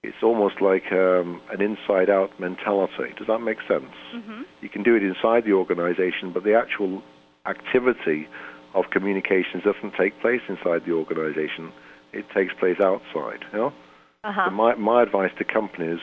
[0.04, 3.14] it's almost like um, an inside-out mentality.
[3.18, 3.94] Does that make sense?
[4.16, 4.42] Mm-hmm.
[4.62, 7.04] You can do it inside the organization, but the actual
[7.46, 8.28] activity
[8.74, 11.72] of communications doesn't take place inside the organization.
[12.14, 13.46] It takes place outside.
[13.52, 13.74] You know?
[14.24, 14.46] Uh-huh.
[14.46, 16.00] So my, my advice to companies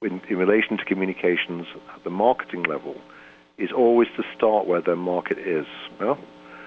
[0.00, 2.96] in, in relation to communications at the marketing level
[3.58, 5.66] is always to start where their market is.
[5.98, 6.18] You know?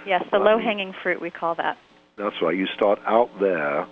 [0.06, 1.78] Yes, the Um, low-hanging fruit we call that.
[2.18, 2.56] That's right.
[2.56, 3.88] You start out there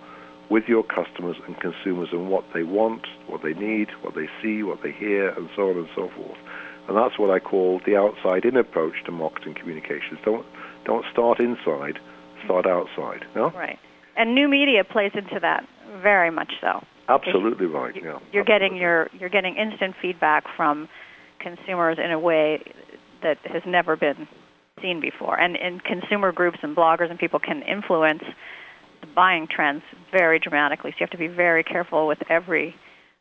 [0.49, 4.63] with your customers and consumers and what they want, what they need, what they see,
[4.63, 6.37] what they hear, and so on and so forth.
[6.87, 10.19] And that's what I call the outside-in approach to marketing communications.
[10.25, 10.45] Don't
[10.85, 11.99] don't start inside,
[12.43, 13.25] start outside.
[13.35, 13.51] No?
[13.51, 13.79] Right.
[14.17, 15.65] And new media plays into that
[16.01, 16.83] very much so.
[17.07, 17.95] Absolutely right.
[17.95, 18.19] Yeah.
[18.31, 20.89] You're getting your you're getting instant feedback from
[21.39, 22.63] consumers in a way
[23.21, 24.27] that has never been
[24.81, 25.39] seen before.
[25.39, 28.23] And and consumer groups and bloggers and people can influence
[29.03, 30.91] the buying trends very dramatically.
[30.91, 32.75] So you have to be very careful with every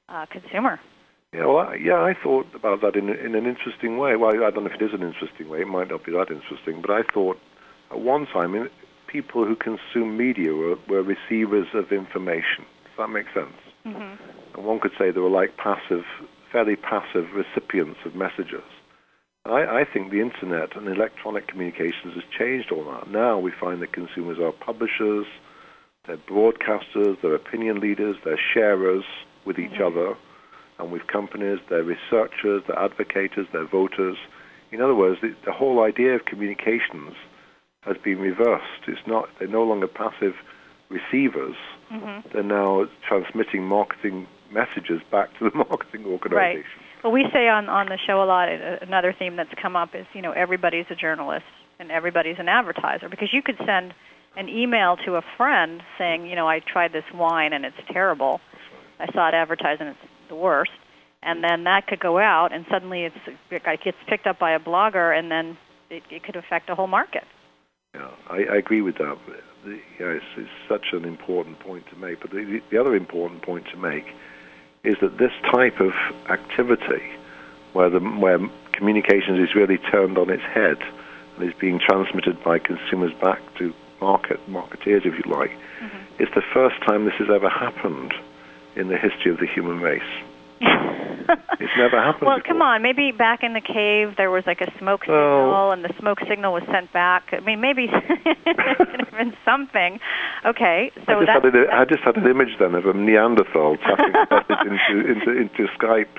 [0.08, 0.80] uh, consumer.
[1.32, 4.16] Yeah, well, I, yeah, I thought about that in in an interesting way.
[4.16, 5.62] Well, I don't know if it is an interesting way.
[5.62, 7.38] It might not be that interesting, but I thought
[7.90, 8.68] at one time in,
[9.06, 12.64] people who consume media were, were receivers of information.
[12.84, 13.56] Does that make sense?
[13.86, 14.56] Mm-hmm.
[14.56, 16.04] And one could say they were like passive,
[16.50, 18.64] fairly passive recipients of messages.
[19.44, 23.10] I, I think the internet and electronic communications has changed all that.
[23.10, 25.26] Now we find that consumers are publishers,
[26.06, 29.04] they're broadcasters, they're opinion leaders, they're sharers
[29.44, 30.14] with each other
[30.78, 34.16] and with companies, they're researchers, they're advocates, they're voters.
[34.72, 37.14] In other words, the, the whole idea of communications
[37.82, 38.88] has been reversed.
[38.88, 40.34] It's not they're no longer passive
[40.88, 41.56] receivers.
[41.92, 42.28] Mm-hmm.
[42.32, 46.36] They're now transmitting marketing messages back to the marketing organization.
[46.36, 46.64] Right.
[47.04, 48.48] Well, we say on on the show a lot.
[48.48, 51.46] Another theme that's come up is you know everybody's a journalist
[51.78, 53.94] and everybody's an advertiser because you could send
[54.36, 58.40] an email to a friend saying you know I tried this wine and it's terrible.
[58.98, 60.70] I saw it advertised and it's the worst.
[61.22, 64.58] And then that could go out, and suddenly it's it gets picked up by a
[64.58, 65.56] blogger, and then
[65.88, 67.24] it, it could affect a whole market.
[67.94, 69.18] Yeah, I, I agree with that.
[69.64, 72.20] The, it's, it's such an important point to make.
[72.20, 74.06] But the, the other important point to make
[74.82, 75.92] is that this type of
[76.28, 77.04] activity,
[77.72, 78.40] where the where
[78.72, 80.78] communications is really turned on its head
[81.36, 85.50] and is being transmitted by consumers back to market marketeers, if you like,
[85.82, 86.22] Mm-hmm.
[86.22, 88.12] is the first time this has ever happened
[88.76, 90.12] in the history of the human race.
[91.62, 92.26] It's never happened.
[92.26, 92.52] Well, before.
[92.58, 92.82] come on.
[92.82, 96.52] Maybe back in the cave there was like a smoke signal, and the smoke signal
[96.52, 97.22] was sent back.
[97.32, 97.86] I mean, maybe
[98.44, 100.00] there could have been something.
[100.44, 102.92] Okay, so I just, that, had an, I just had an image then of a
[102.92, 106.10] Neanderthal tapping a message into, into, into Skype.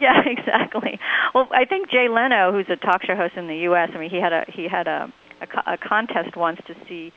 [0.00, 0.98] yeah, exactly.
[1.34, 4.10] Well, I think Jay Leno, who's a talk show host in the U.S., I mean,
[4.10, 7.12] he had a he had a a, co- a contest once to see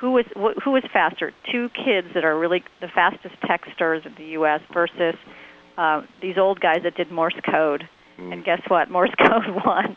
[0.00, 4.14] who was wh- who was faster, two kids that are really the fastest texters in
[4.16, 4.60] the U.S.
[4.72, 5.14] versus
[5.78, 7.88] uh, these old guys that did Morse code.
[8.18, 8.90] And guess what?
[8.90, 9.94] Morse code won.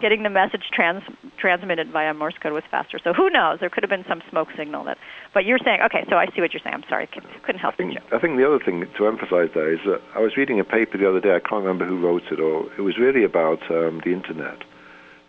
[0.00, 1.04] Getting the message trans-
[1.38, 2.98] transmitted via Morse code was faster.
[3.02, 3.60] So who knows?
[3.60, 4.98] There could have been some smoke signal that.
[5.32, 6.04] But you're saying, okay.
[6.10, 6.74] So I see what you're saying.
[6.74, 8.00] I'm sorry, I couldn't help I think, you.
[8.12, 10.98] I think the other thing to emphasize there is that I was reading a paper
[10.98, 11.34] the other day.
[11.34, 14.58] I can't remember who wrote it, or it was really about um, the internet,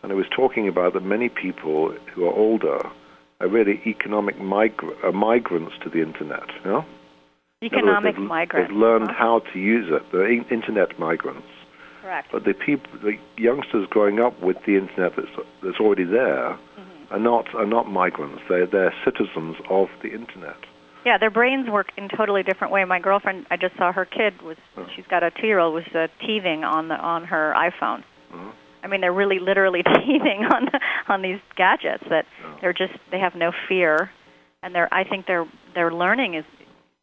[0.04, 2.80] and it was talking about that many people who are older
[3.39, 6.48] are really economic migra- uh, migrants to the internet.
[6.64, 6.78] You know?
[6.80, 6.86] Other
[7.64, 8.70] words, Economic they've, migrant.
[8.70, 9.16] They've learned huh?
[9.18, 10.04] how to use it.
[10.12, 11.48] They're in- internet migrants.
[12.02, 12.30] Correct.
[12.32, 16.58] But the people, the youngsters growing up with the internet that's that's already there,
[17.12, 18.41] are not are not migrants.
[18.48, 20.58] They're they're citizens of the internet.
[21.06, 22.84] Yeah, their brains work in a totally different way.
[22.86, 24.58] My girlfriend, I just saw her kid was.
[24.95, 28.04] She's got a two-year-old was uh, teething on the on her iPhone.
[28.34, 28.52] Mhm.
[28.84, 30.69] I mean, they're really literally teething on
[31.07, 32.25] on these gadgets that
[32.61, 34.11] they're just they have no fear,
[34.63, 36.45] and they're I think their their learning is,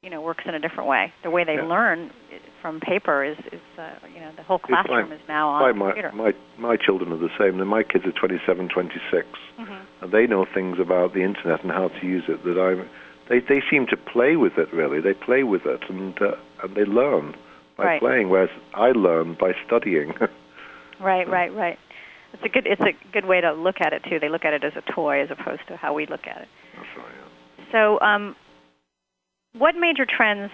[0.03, 1.13] you know, works in a different way.
[1.23, 1.67] The way they Yeah.
[1.67, 2.11] learn
[2.63, 5.87] from paper is is uh, you know the whole classroom is now on my, my,
[5.93, 6.13] computer.
[6.15, 7.65] my my children are the same.
[7.67, 9.27] My kids are 27, 26,
[9.59, 9.81] Mhm.
[10.01, 12.83] and they know things about the internet and how to use it that I.
[13.29, 15.01] They they seem to play with it really.
[15.01, 17.35] They play with it and uh, and they learn
[17.77, 18.01] by Right.
[18.01, 20.15] playing, whereas I learn by studying.
[21.05, 21.79] Right, right, right.
[22.33, 24.19] It's a good it's a good way to look at it too.
[24.19, 26.49] They look at it as a toy as opposed to how we look at it.
[26.75, 27.65] That's right, yeah.
[27.71, 28.35] So, um,
[29.57, 30.51] what major trends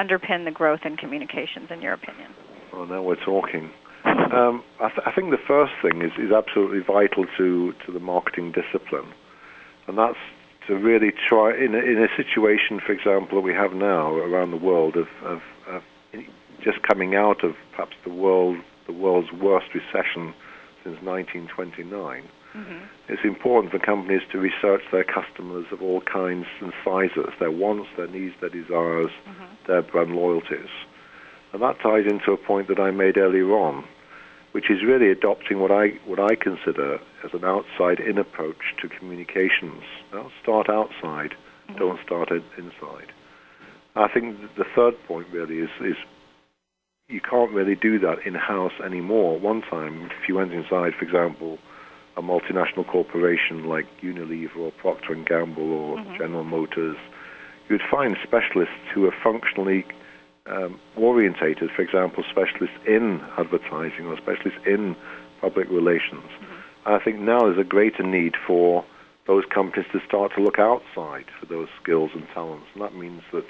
[0.00, 2.32] underpin the growth in communications, in your opinion?
[2.72, 3.70] Well, now we're talking.
[4.04, 8.00] Um, I, th- I think the first thing is, is absolutely vital to, to the
[8.00, 9.12] marketing discipline,
[9.86, 10.18] and that's
[10.68, 14.50] to really try in a, in a situation, for example, that we have now around
[14.50, 15.82] the world of, of, of
[16.64, 18.56] just coming out of perhaps the world
[18.86, 20.34] the world's worst recession
[20.82, 22.22] since 1929.
[22.56, 22.84] Mm-hmm.
[23.08, 27.88] It's important for companies to research their customers of all kinds and sizes, their wants,
[27.96, 29.44] their needs, their desires, mm-hmm.
[29.66, 30.70] their brand loyalties.
[31.52, 33.84] And that ties into a point that I made earlier on,
[34.52, 39.82] which is really adopting what I what I consider as an outside-in approach to communications.
[40.12, 41.34] Now, start outside,
[41.76, 42.06] don't mm-hmm.
[42.06, 43.12] start inside.
[43.96, 45.96] I think the third point really is is
[47.08, 49.38] you can't really do that in-house anymore.
[49.38, 51.58] One time, if you went inside, for example,
[52.16, 56.96] a multinational corporation like Unilever or Procter and Gamble or General Motors,
[57.68, 59.84] you'd find specialists who are functionally
[60.46, 64.96] um, orientated, for example, specialists in advertising or specialists in
[65.40, 66.24] public relations.
[66.86, 68.84] I think now there's a greater need for
[69.28, 72.66] those companies to start to look outside for those skills and talents.
[72.74, 73.46] And that means that,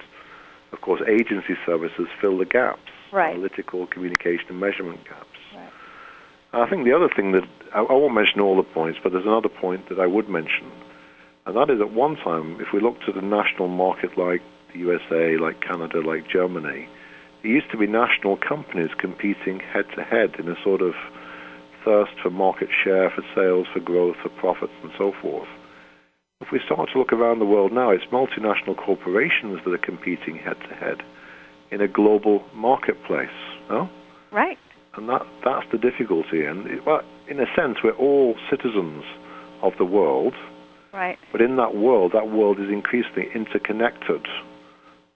[0.72, 2.80] of course, agency services fill the gaps,
[3.12, 3.34] Right.
[3.34, 5.38] analytical, communication, and measurement gaps.
[5.54, 5.70] Right.
[6.52, 7.44] I think the other thing that
[7.74, 10.70] I, I won't mention all the points, but there's another point that I would mention,
[11.44, 14.42] and that is at one time, if we looked at a national market like
[14.72, 16.88] the USA, like Canada, like Germany,
[17.42, 20.94] it used to be national companies competing head to head in a sort of
[21.84, 25.48] thirst for market share, for sales, for growth, for profits, and so forth.
[26.40, 30.36] If we start to look around the world now, it's multinational corporations that are competing
[30.36, 31.02] head to head
[31.70, 33.28] in a global marketplace.
[33.68, 33.88] No?
[34.32, 34.58] Right.
[34.94, 36.44] And that, that's the difficulty.
[36.44, 39.04] And it, well, in a sense, we're all citizens
[39.62, 40.34] of the world,
[40.92, 41.18] Right.
[41.32, 44.26] but in that world, that world is increasingly interconnected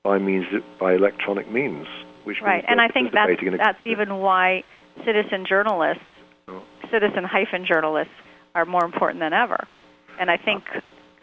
[0.02, 0.46] by means
[0.78, 1.86] by electronic means,
[2.24, 2.56] which Right.
[2.56, 4.64] means And I think that's, a, that's even why
[5.04, 6.04] citizen journalists,
[6.48, 6.62] Oh.
[6.90, 8.12] citizen hyphen journalists,
[8.54, 9.66] are more important than ever.
[10.18, 10.64] And I think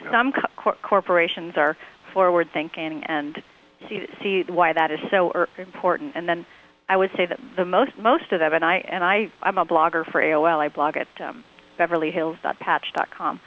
[0.02, 0.12] Yeah.
[0.12, 1.76] some co- corporations are
[2.14, 3.42] forward thinking and
[3.90, 6.14] see see why that is so er- important.
[6.16, 6.46] And then
[6.90, 9.66] I would say that the most most of them, and I and I I'm a
[9.66, 10.60] blogger for AOL.
[10.60, 11.44] I blog at um,
[11.80, 13.40] BeverlyHills.patch.com,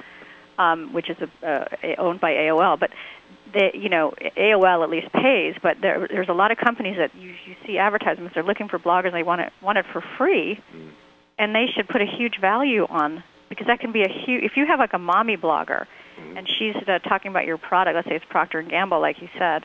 [0.59, 1.65] um, which is a, uh,
[1.99, 2.79] owned by AOL.
[2.79, 2.91] But
[3.53, 7.15] they, you know, AOL at least pays, but there, there's a lot of companies that
[7.15, 8.35] you, you see advertisements.
[8.35, 9.13] They're looking for bloggers.
[9.13, 10.61] They want it want it for free,
[11.39, 14.45] and they should put a huge value on because that can be a huge.
[14.45, 15.87] If you have like a mommy blogger,
[16.37, 19.29] and she's uh, talking about your product, let's say it's Procter and Gamble, like you
[19.39, 19.65] said,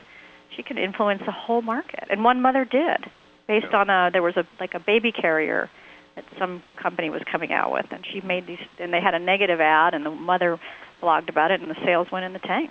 [0.54, 2.04] she can influence the whole market.
[2.10, 3.10] And one mother did,
[3.48, 5.70] based on a there was a like a baby carrier
[6.14, 9.18] that some company was coming out with, and she made these, and they had a
[9.18, 10.58] negative ad, and the mother
[11.02, 12.70] blogged about it, and the sales went in the tank.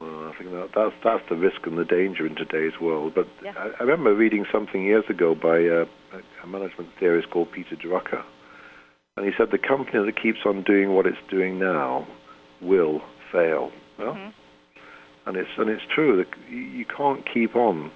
[0.00, 3.14] Well, I think that, that's that's the risk and the danger in today's world.
[3.14, 3.52] But Yeah.
[3.56, 5.86] I, I remember reading something years ago by uh,
[6.16, 8.22] a, a management theorist called Peter Drucker,
[9.16, 12.06] and he said the company that keeps on doing what it's doing now
[12.60, 13.00] will
[13.32, 13.70] fail.
[13.98, 14.32] Well, Mhm.
[15.28, 17.92] And it's and it's true that you, can't keep on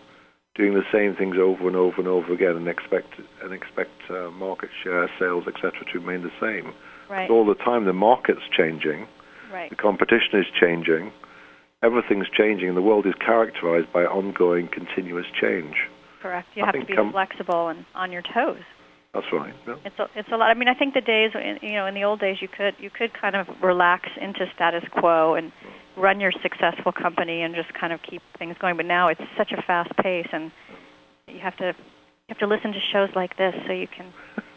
[0.54, 3.08] doing the same things over and over and over again and expect
[3.42, 5.72] and expect uh, market share, sales, etc.
[5.90, 6.72] to remain the same.
[7.08, 7.30] Right.
[7.30, 9.06] All the time, the market's changing.
[9.50, 9.70] Right.
[9.70, 11.10] The competition is changing.
[11.82, 15.74] Everything's changing, and the world is characterized by ongoing, continuous change.
[16.20, 16.46] Correct.
[16.54, 18.62] You have to be com- flexible and on your toes.
[19.12, 19.52] That's right.
[19.66, 19.74] Yeah.
[19.84, 20.48] It's a, it's a lot.
[20.48, 22.88] I mean, I think the days, you know, in the old days, you could you
[22.88, 25.52] could kind of relax into status quo and
[25.96, 28.76] run your successful company and just kind of keep things going.
[28.76, 30.50] But now it's such a fast pace, and
[31.28, 34.12] you have to you have to listen to shows like this so you can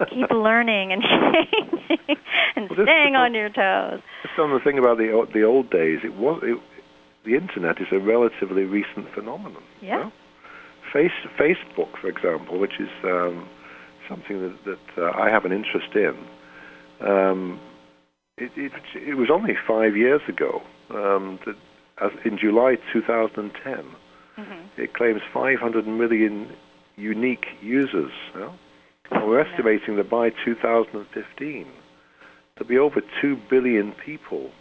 [0.09, 2.17] keep learning and changing
[2.55, 4.01] and well, staying on your toes.
[4.23, 6.59] Just on the thing about the the old days, it was it,
[7.25, 9.63] the internet is a relatively recent phenomenon.
[9.81, 9.97] Yeah.
[9.97, 10.11] You know?
[10.93, 13.49] Face, Facebook, for example, which is um,
[14.07, 16.15] something that, that uh, I have an interest in.
[17.05, 17.59] Um,
[18.37, 21.55] it, it, it, was only five years ago um, that,
[22.01, 23.85] as in July 2010,
[24.37, 24.81] mm-hmm.
[24.81, 26.51] it claims 500 million
[26.95, 28.11] unique users.
[28.33, 28.53] You know?
[29.11, 31.67] And we're estimating that by 2015,
[32.55, 34.51] there'll be over 2 billion people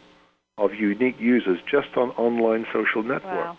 [0.59, 3.25] of unique users just on online social networks.
[3.25, 3.59] Wow.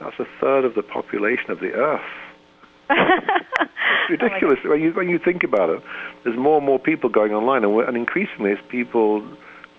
[0.00, 2.00] That's a third of the population of the Earth.
[2.90, 5.80] it's ridiculous oh when you when you think about it.
[6.24, 9.22] There's more and more people going online, and, and increasingly, it's people.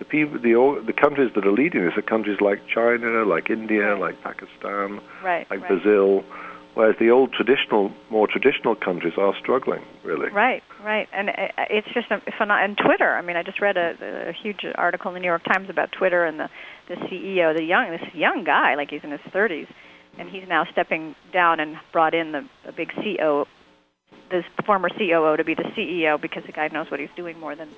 [0.02, 3.96] The people, the the countries that are leading this are countries like China, like India,
[3.96, 5.68] like Pakistan, right, like right.
[5.68, 6.24] Brazil
[6.74, 10.30] whereas the old traditional, more traditional countries are struggling, really.
[10.30, 12.20] Right, right, and uh, it's just a.
[12.40, 13.14] And Twitter.
[13.14, 15.92] I mean, I just read a, a huge article in the New York Times about
[15.92, 16.48] Twitter and the
[16.88, 19.68] the CEO, the young, this young guy, like he's in his 30s,
[20.18, 23.46] and he's now stepping down and brought in the, the big CEO,
[24.30, 27.54] this former COO, to be the CEO because the guy knows what he's doing more
[27.54, 27.68] than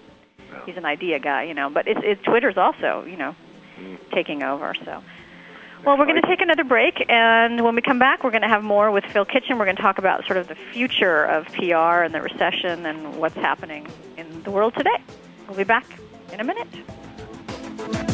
[0.67, 1.71] he's an idea guy, you know.
[1.71, 3.35] But it's, it's Twitter's also, you know,
[3.79, 3.99] mm.
[4.11, 4.75] taking over.
[4.85, 5.03] So
[5.85, 8.49] well, we're going to take another break, and when we come back, we're going to
[8.49, 9.59] have more with Phil Kitchen.
[9.59, 13.17] We're going to talk about sort of the future of PR and the recession and
[13.17, 13.87] what's happening
[14.17, 14.97] in the world today.
[15.47, 15.85] We'll be back
[16.33, 18.14] in a minute.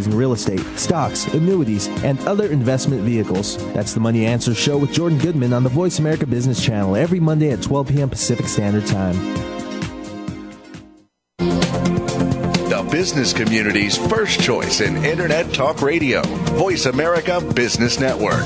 [0.07, 3.57] in real estate, stocks, annuities, and other investment vehicles.
[3.73, 7.19] That's the Money Answer Show with Jordan Goodman on the Voice America Business Channel every
[7.19, 8.09] Monday at 12 p.m.
[8.09, 9.15] Pacific Standard Time.
[12.69, 16.21] The business community's first choice in Internet Talk Radio,
[16.55, 18.45] Voice America Business Network.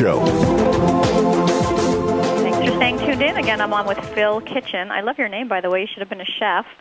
[2.41, 3.37] Thanks for staying tuned in.
[3.37, 4.89] again, I'm on with Phil Kitchen.
[4.89, 5.81] I love your name, by the way.
[5.81, 6.65] You should have been a chef.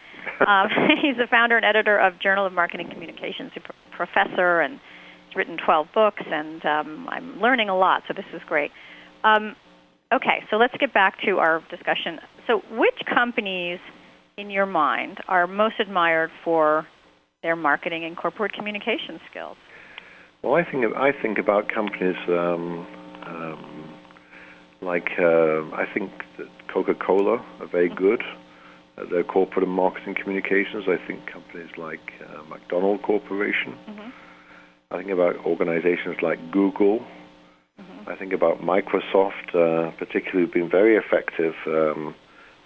[0.46, 0.68] Um,
[1.02, 3.60] he's the founder and editor of Journal of Marketing Communications, a
[3.94, 4.80] professor, and
[5.26, 8.70] he's written 12 books, and um, I'm learning a lot, so this is great.
[9.22, 9.54] Um,
[10.12, 12.20] okay, so let's get back to our discussion.
[12.46, 13.80] So, which companies,
[14.38, 16.86] in your mind, are most admired for
[17.42, 19.56] their marketing and corporate communication skills?
[20.42, 22.86] Well, I think I think about companies um,
[23.30, 23.94] um,
[24.82, 27.98] like uh, I think that Coca-Cola are very mm-hmm.
[27.98, 28.22] good
[28.98, 30.84] at their corporate and marketing communications.
[30.88, 33.76] I think companies like uh, McDonald Corporation.
[33.88, 34.10] Mm-hmm.
[34.90, 37.00] I think about organizations like Google.
[37.80, 38.10] Mm-hmm.
[38.10, 42.14] I think about Microsoft, uh, particularly, who've been very effective um,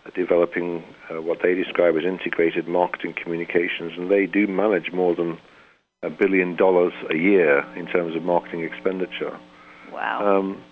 [0.07, 5.15] at developing uh, what they describe as integrated marketing communications, and they do manage more
[5.15, 5.39] than
[6.03, 9.39] a billion dollars a year in terms of marketing expenditure.
[9.95, 10.39] Wow.
[10.39, 10.63] Um,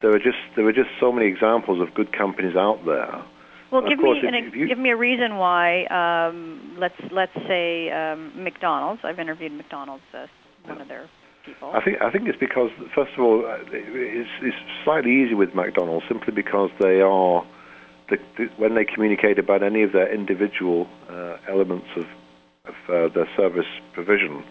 [0.00, 3.22] there are just there are just so many examples of good companies out there.
[3.70, 5.84] Well, give me if, if you, give me a reason why.
[5.86, 9.02] Um, let's let's say um, McDonald's.
[9.04, 10.28] I've interviewed McDonald's as
[10.64, 11.08] one of their
[11.44, 11.70] people.
[11.72, 15.54] I think I think it's because first of all, uh, it's, it's slightly easier with
[15.54, 17.44] McDonald's simply because they are
[18.08, 22.04] the, the, when they communicate about any of their individual uh, elements of
[22.64, 24.44] of uh, their service provision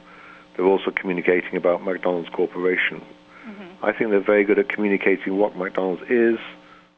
[0.60, 3.02] they're also communicating about McDonald's Corporation.
[3.82, 6.38] I think they're very good at communicating what McDonald's is,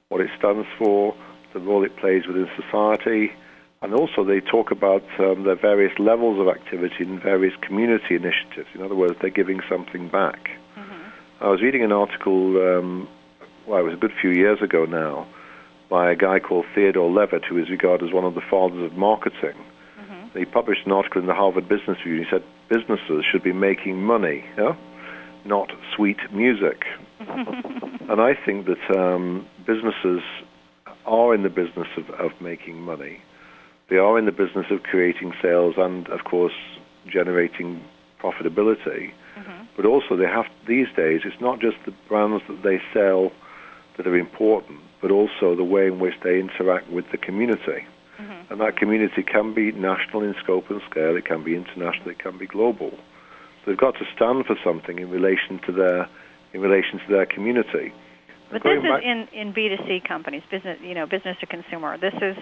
[0.10, 1.16] what it stands for,
[1.54, 3.32] the role it plays within society,
[3.82, 8.70] and also they talk about um, their various levels of activity and various community initiatives.
[8.74, 10.50] In other words, they're giving something back.
[10.78, 11.44] Mm-hmm.
[11.44, 13.08] I was reading an article, um,
[13.68, 15.28] well, it was a good few years ago now,
[15.90, 18.98] by a guy called Theodore Levitt, who is regarded as one of the fathers of
[18.98, 19.58] marketing.
[20.00, 20.38] Mm-hmm.
[20.38, 22.24] He published an article in the Harvard Business Review.
[22.24, 24.76] He said businesses should be making money, yeah?
[25.46, 26.86] Not sweet music.
[27.20, 30.22] and I think that um, businesses
[31.06, 33.22] are in the business of, of making money.
[33.90, 36.54] They are in the business of creating sales and, of course,
[37.12, 37.84] generating
[38.22, 39.12] profitability.
[39.38, 39.64] Mm-hmm.
[39.76, 41.22] But also, they have these days.
[41.26, 43.32] It's not just the brands that they sell
[43.98, 47.86] that are important, but also the way in which they interact with the community.
[48.20, 48.54] Mm-hmm.
[48.54, 52.20] And that community can be national in scope and scale, it can be international, it
[52.20, 52.92] can be global.
[53.66, 56.10] They've got to stand for something in relation to their
[56.54, 57.94] in relation to their community.
[58.52, 61.98] But this is in, in B2C companies, business you know, business to consumer.
[61.98, 62.36] This is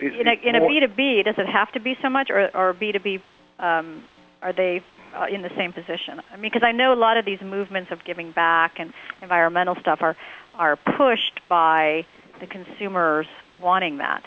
[0.00, 3.20] in a, in a B2B, does it have to be so much, or, or B2B,
[3.58, 4.04] um,
[4.42, 4.82] are they
[5.14, 6.20] uh, in the same position?
[6.30, 9.76] I mean, because I know a lot of these movements of giving back and environmental
[9.80, 10.16] stuff are
[10.54, 12.06] are pushed by
[12.40, 13.26] the consumers
[13.60, 14.24] wanting that.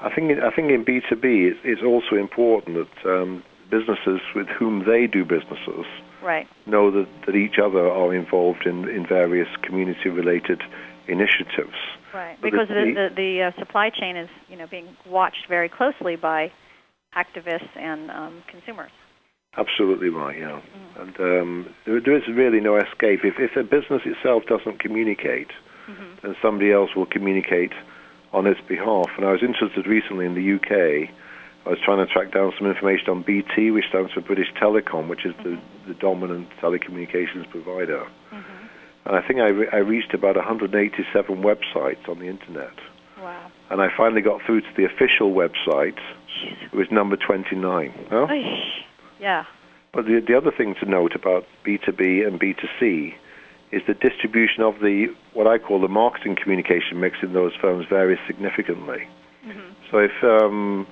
[0.00, 4.46] I think I think in B two B it's also important that um, businesses with
[4.48, 5.86] whom they do businesses
[6.22, 6.46] right.
[6.66, 10.62] know that, that each other are involved in, in various community related
[11.08, 11.76] initiatives.
[12.12, 16.16] Right, because the the, the uh, supply chain is you know being watched very closely
[16.16, 16.50] by
[17.14, 18.90] activists and um, consumers.
[19.56, 20.60] Absolutely right, yeah.
[20.60, 21.00] Mm-hmm.
[21.00, 23.20] And um, there, there is really no escape.
[23.24, 25.48] If, if a business itself doesn't communicate,
[25.88, 26.20] mm-hmm.
[26.22, 27.72] then somebody else will communicate
[28.32, 29.08] on its behalf.
[29.16, 31.08] And I was interested recently in the UK.
[31.66, 35.08] I was trying to track down some information on BT, which stands for British Telecom,
[35.08, 35.56] which is mm-hmm.
[35.88, 38.06] the, the dominant telecommunications provider.
[38.32, 38.66] Mm-hmm.
[39.06, 42.72] And I think I, re- I reached about 187 websites on the internet.
[43.20, 43.50] Wow.
[43.70, 45.98] And I finally got through to the official website.
[46.72, 48.06] It was number 29.
[48.10, 48.26] Huh?
[49.18, 49.44] Yeah.
[49.92, 53.14] But the, the other thing to note about B2B and B2C
[53.72, 57.86] is the distribution of the what I call the marketing communication mix in those firms
[57.88, 59.08] varies significantly.
[59.44, 59.72] Mm-hmm.
[59.90, 60.86] So if um,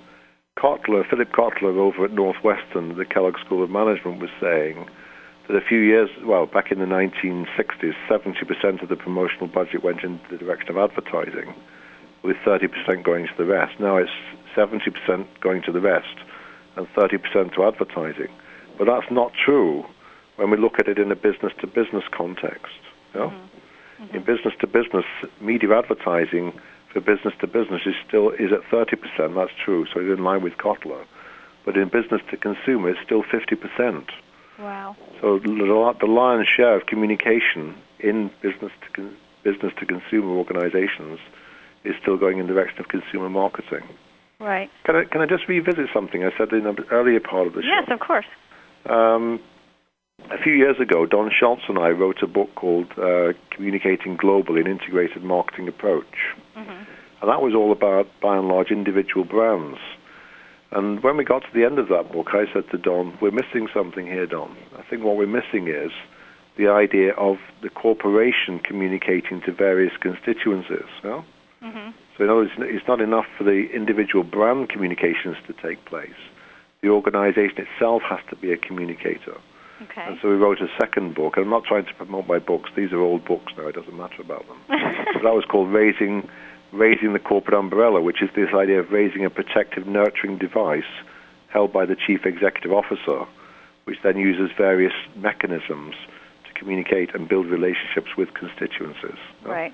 [0.58, 4.86] Kotler, Philip Kotler over at Northwestern, the Kellogg School of Management, was saying
[5.48, 10.02] that a few years, well, back in the 1960s, 70% of the promotional budget went
[10.02, 11.54] in the direction of advertising,
[12.22, 13.78] with 30% going to the rest.
[13.80, 14.10] Now it's
[14.56, 16.16] 70% going to the rest
[16.76, 18.28] and 30% to advertising.
[18.78, 19.84] But that's not true
[20.36, 22.72] when we look at it in a business to business context.
[23.12, 23.26] You know?
[23.28, 24.04] mm-hmm.
[24.04, 24.16] Mm-hmm.
[24.16, 25.04] In business to business,
[25.40, 26.52] media advertising
[26.94, 29.34] for business to business is still is at 30%.
[29.34, 29.84] That's true.
[29.92, 31.04] So it's in line with Kotler.
[31.66, 34.06] But in business to consumer, it's still 50%.
[34.60, 34.96] Wow.
[35.20, 41.18] So the lion's share of communication in business to con- business to consumer organizations
[41.84, 43.82] is still going in the direction of consumer marketing.
[44.38, 44.70] Right.
[44.84, 47.62] Can I can I just revisit something I said in an earlier part of the
[47.62, 47.68] show?
[47.68, 48.26] Yes, of course.
[48.86, 49.40] Um,
[50.30, 54.60] a few years ago, Don Schultz and I wrote a book called uh, Communicating Globally,
[54.60, 56.34] an Integrated Marketing Approach.
[56.56, 56.70] Mm-hmm.
[57.20, 59.78] And that was all about, by and large, individual brands.
[60.70, 63.30] And when we got to the end of that book, I said to Don, we're
[63.30, 64.56] missing something here, Don.
[64.76, 65.92] I think what we're missing is
[66.56, 70.90] the idea of the corporation communicating to various constituencies.
[71.02, 71.24] You know?
[71.62, 71.90] Mm-hmm.
[72.16, 76.10] So in other words, it's not enough for the individual brand communications to take place.
[76.82, 79.38] The organization itself has to be a communicator.
[79.84, 80.04] Okay.
[80.06, 81.36] And so we wrote a second book.
[81.36, 82.70] And I'm not trying to promote my books.
[82.76, 83.66] These are old books now.
[83.66, 84.58] It doesn't matter about them.
[84.68, 86.28] but that was called Raising,
[86.72, 90.82] Raising the Corporate Umbrella, which is this idea of raising a protective, nurturing device
[91.48, 93.24] held by the chief executive officer,
[93.84, 95.94] which then uses various mechanisms
[96.46, 99.18] to communicate and build relationships with constituencies.
[99.44, 99.72] Right.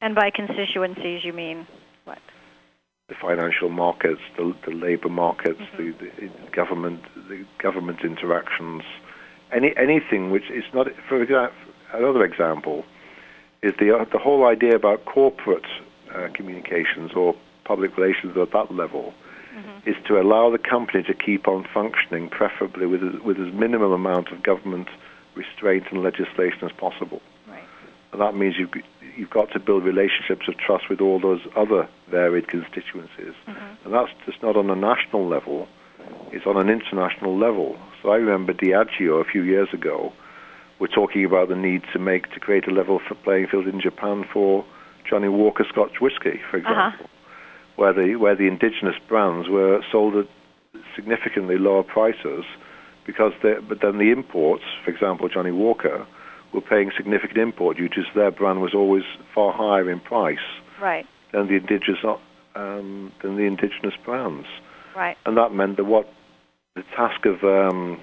[0.00, 1.66] And by constituencies, you mean
[2.04, 2.18] what?
[3.10, 5.98] The financial markets, the, the labor markets, Mm-hmm.
[6.00, 8.82] the, the government, the government interactions,
[9.52, 10.86] any anything which is not.
[11.08, 11.56] For example,
[11.92, 12.84] another example
[13.62, 15.66] is the uh, the whole idea about corporate
[16.14, 17.34] uh, communications or
[17.64, 19.12] public relations at that level
[19.86, 23.92] is to allow the company to keep on functioning, preferably with as, with as minimum
[23.92, 24.88] amount of government
[25.34, 27.20] restraint and legislation as possible.
[28.12, 28.70] And that means you've
[29.16, 33.84] you've got to build relationships of trust with all those other varied constituencies, mm-hmm.
[33.84, 35.68] and that's just not on a national level;
[36.32, 37.78] it's on an international level.
[38.02, 40.12] So I remember Diageo a few years ago.
[40.78, 44.24] Were talking about the need to make to create a level playing field in Japan
[44.32, 44.64] for
[45.04, 46.88] Johnnie Walker Scotch whiskey, for uh-huh.
[46.88, 47.10] example,
[47.76, 50.26] where the where the indigenous brands were sold at
[50.96, 52.44] significantly lower prices
[53.04, 56.06] because they, but then the imports, for example, Johnnie Walker,
[56.52, 58.04] were paying significant import duties.
[58.14, 60.38] Their brand was always far higher in price
[60.80, 61.06] Right.
[61.32, 61.98] than the indigenous
[62.56, 64.48] um, than the indigenous brands,
[64.96, 65.16] Right.
[65.24, 66.12] and that meant that what
[66.74, 68.00] the task of um,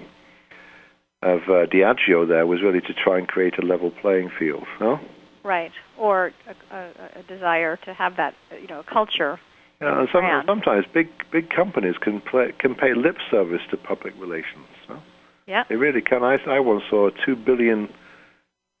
[1.22, 4.64] of uh, Diageo there was really to try and create a level playing field.
[4.80, 5.00] No?
[5.44, 5.72] Right.
[5.98, 6.90] Or a, a,
[7.20, 9.40] a desire to have that, you know, culture.
[9.80, 14.14] Yeah, and some, sometimes big big companies can play, can pay lip service to public
[14.18, 14.66] relations.
[14.88, 15.00] No?
[15.46, 15.64] Yeah.
[15.68, 16.22] They really can.
[16.22, 17.88] I, I once saw a two billion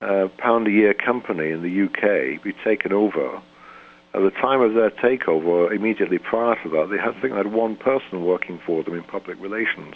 [0.00, 3.42] uh, pound a year company in the UK be taken over.
[4.14, 7.38] At the time of their takeover, immediately prior to that, they had I think they
[7.38, 9.94] had one person working for them in public relations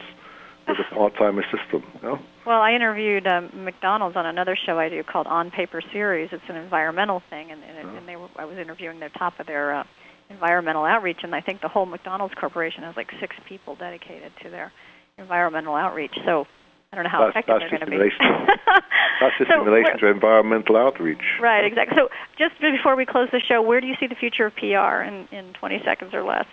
[0.69, 1.85] with a part-time assistant.
[2.03, 2.19] No?
[2.45, 6.29] Well, I interviewed um, McDonald's on another show I do called On Paper Series.
[6.33, 7.97] It's an environmental thing, and, and, Oh.
[7.97, 9.85] and they were, I was interviewing the top of their uh,
[10.29, 14.51] environmental outreach, and I think the whole McDonald's corporation has like six people dedicated to
[14.51, 14.73] their
[15.17, 16.15] environmental outreach.
[16.27, 16.47] So
[16.93, 18.25] I don't know how That's- effective that's they're going in to be.
[19.21, 21.25] That's just So in relation to environmental outreach.
[21.41, 21.97] Right, exactly.
[21.97, 25.01] So just before we close the show, where do you see the future of PR
[25.01, 26.45] in, in 20 seconds or less?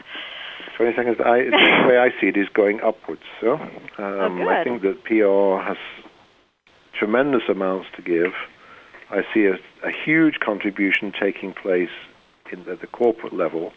[0.78, 1.18] 20 seconds.
[1.20, 3.24] I, the way I see it is going upwards.
[3.42, 5.78] So, um, Oh, I think that PR has
[6.98, 8.32] tremendous amounts to give.
[9.10, 11.90] I see a, a huge contribution taking place
[12.52, 13.74] in the, the corporate level,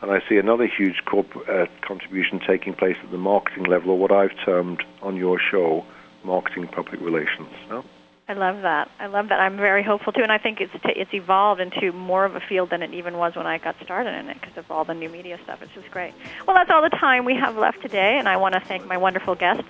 [0.00, 3.98] and I see another huge corp- uh, contribution taking place at the marketing level, or
[3.98, 5.84] what I've termed on your show,
[6.26, 7.48] marketing public relations.
[7.70, 7.84] No?
[8.28, 8.90] I love that.
[8.98, 9.38] I love that.
[9.38, 12.40] I'm very hopeful too, and I think it's t- it's evolved into more of a
[12.40, 14.94] field than it even was when I got started in it because of all the
[14.94, 15.62] new media stuff.
[15.62, 16.12] It's just great.
[16.44, 18.96] Well, that's all the time we have left today, and I want to thank my
[18.96, 19.62] wonderful guest,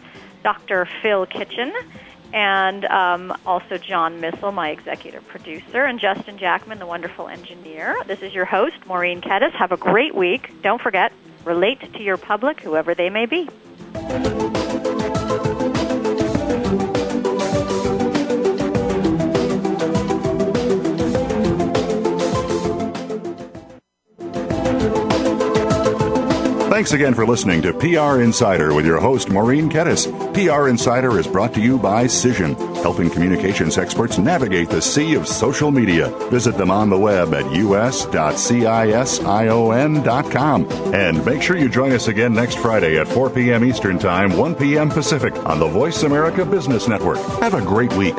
[0.43, 0.89] Dr.
[1.03, 1.71] Phil Kitchen,
[2.33, 7.95] and um, also John Missel, my executive producer, and Justin Jackman, the wonderful engineer.
[8.07, 9.53] This is your host, Maureen Kedes.
[9.53, 10.63] Have a great week.
[10.63, 11.13] Don't forget,
[11.45, 13.51] relate to your public, whoever they may be.
[26.77, 30.05] Thanks again for listening to PR Insider with your host, Maureen Kedes.
[30.35, 35.27] PR Insider is brought to you by Cision, helping communications experts navigate the sea of
[35.27, 36.11] social media.
[36.29, 38.05] Visit them on the web at us.cision.com.
[40.93, 43.65] And make sure you join us again next Friday at 4 p.m.
[43.65, 44.91] Eastern Time, 1 p.m.
[44.91, 47.17] Pacific on the Voice America Business Network.
[47.41, 48.17] Have a great week.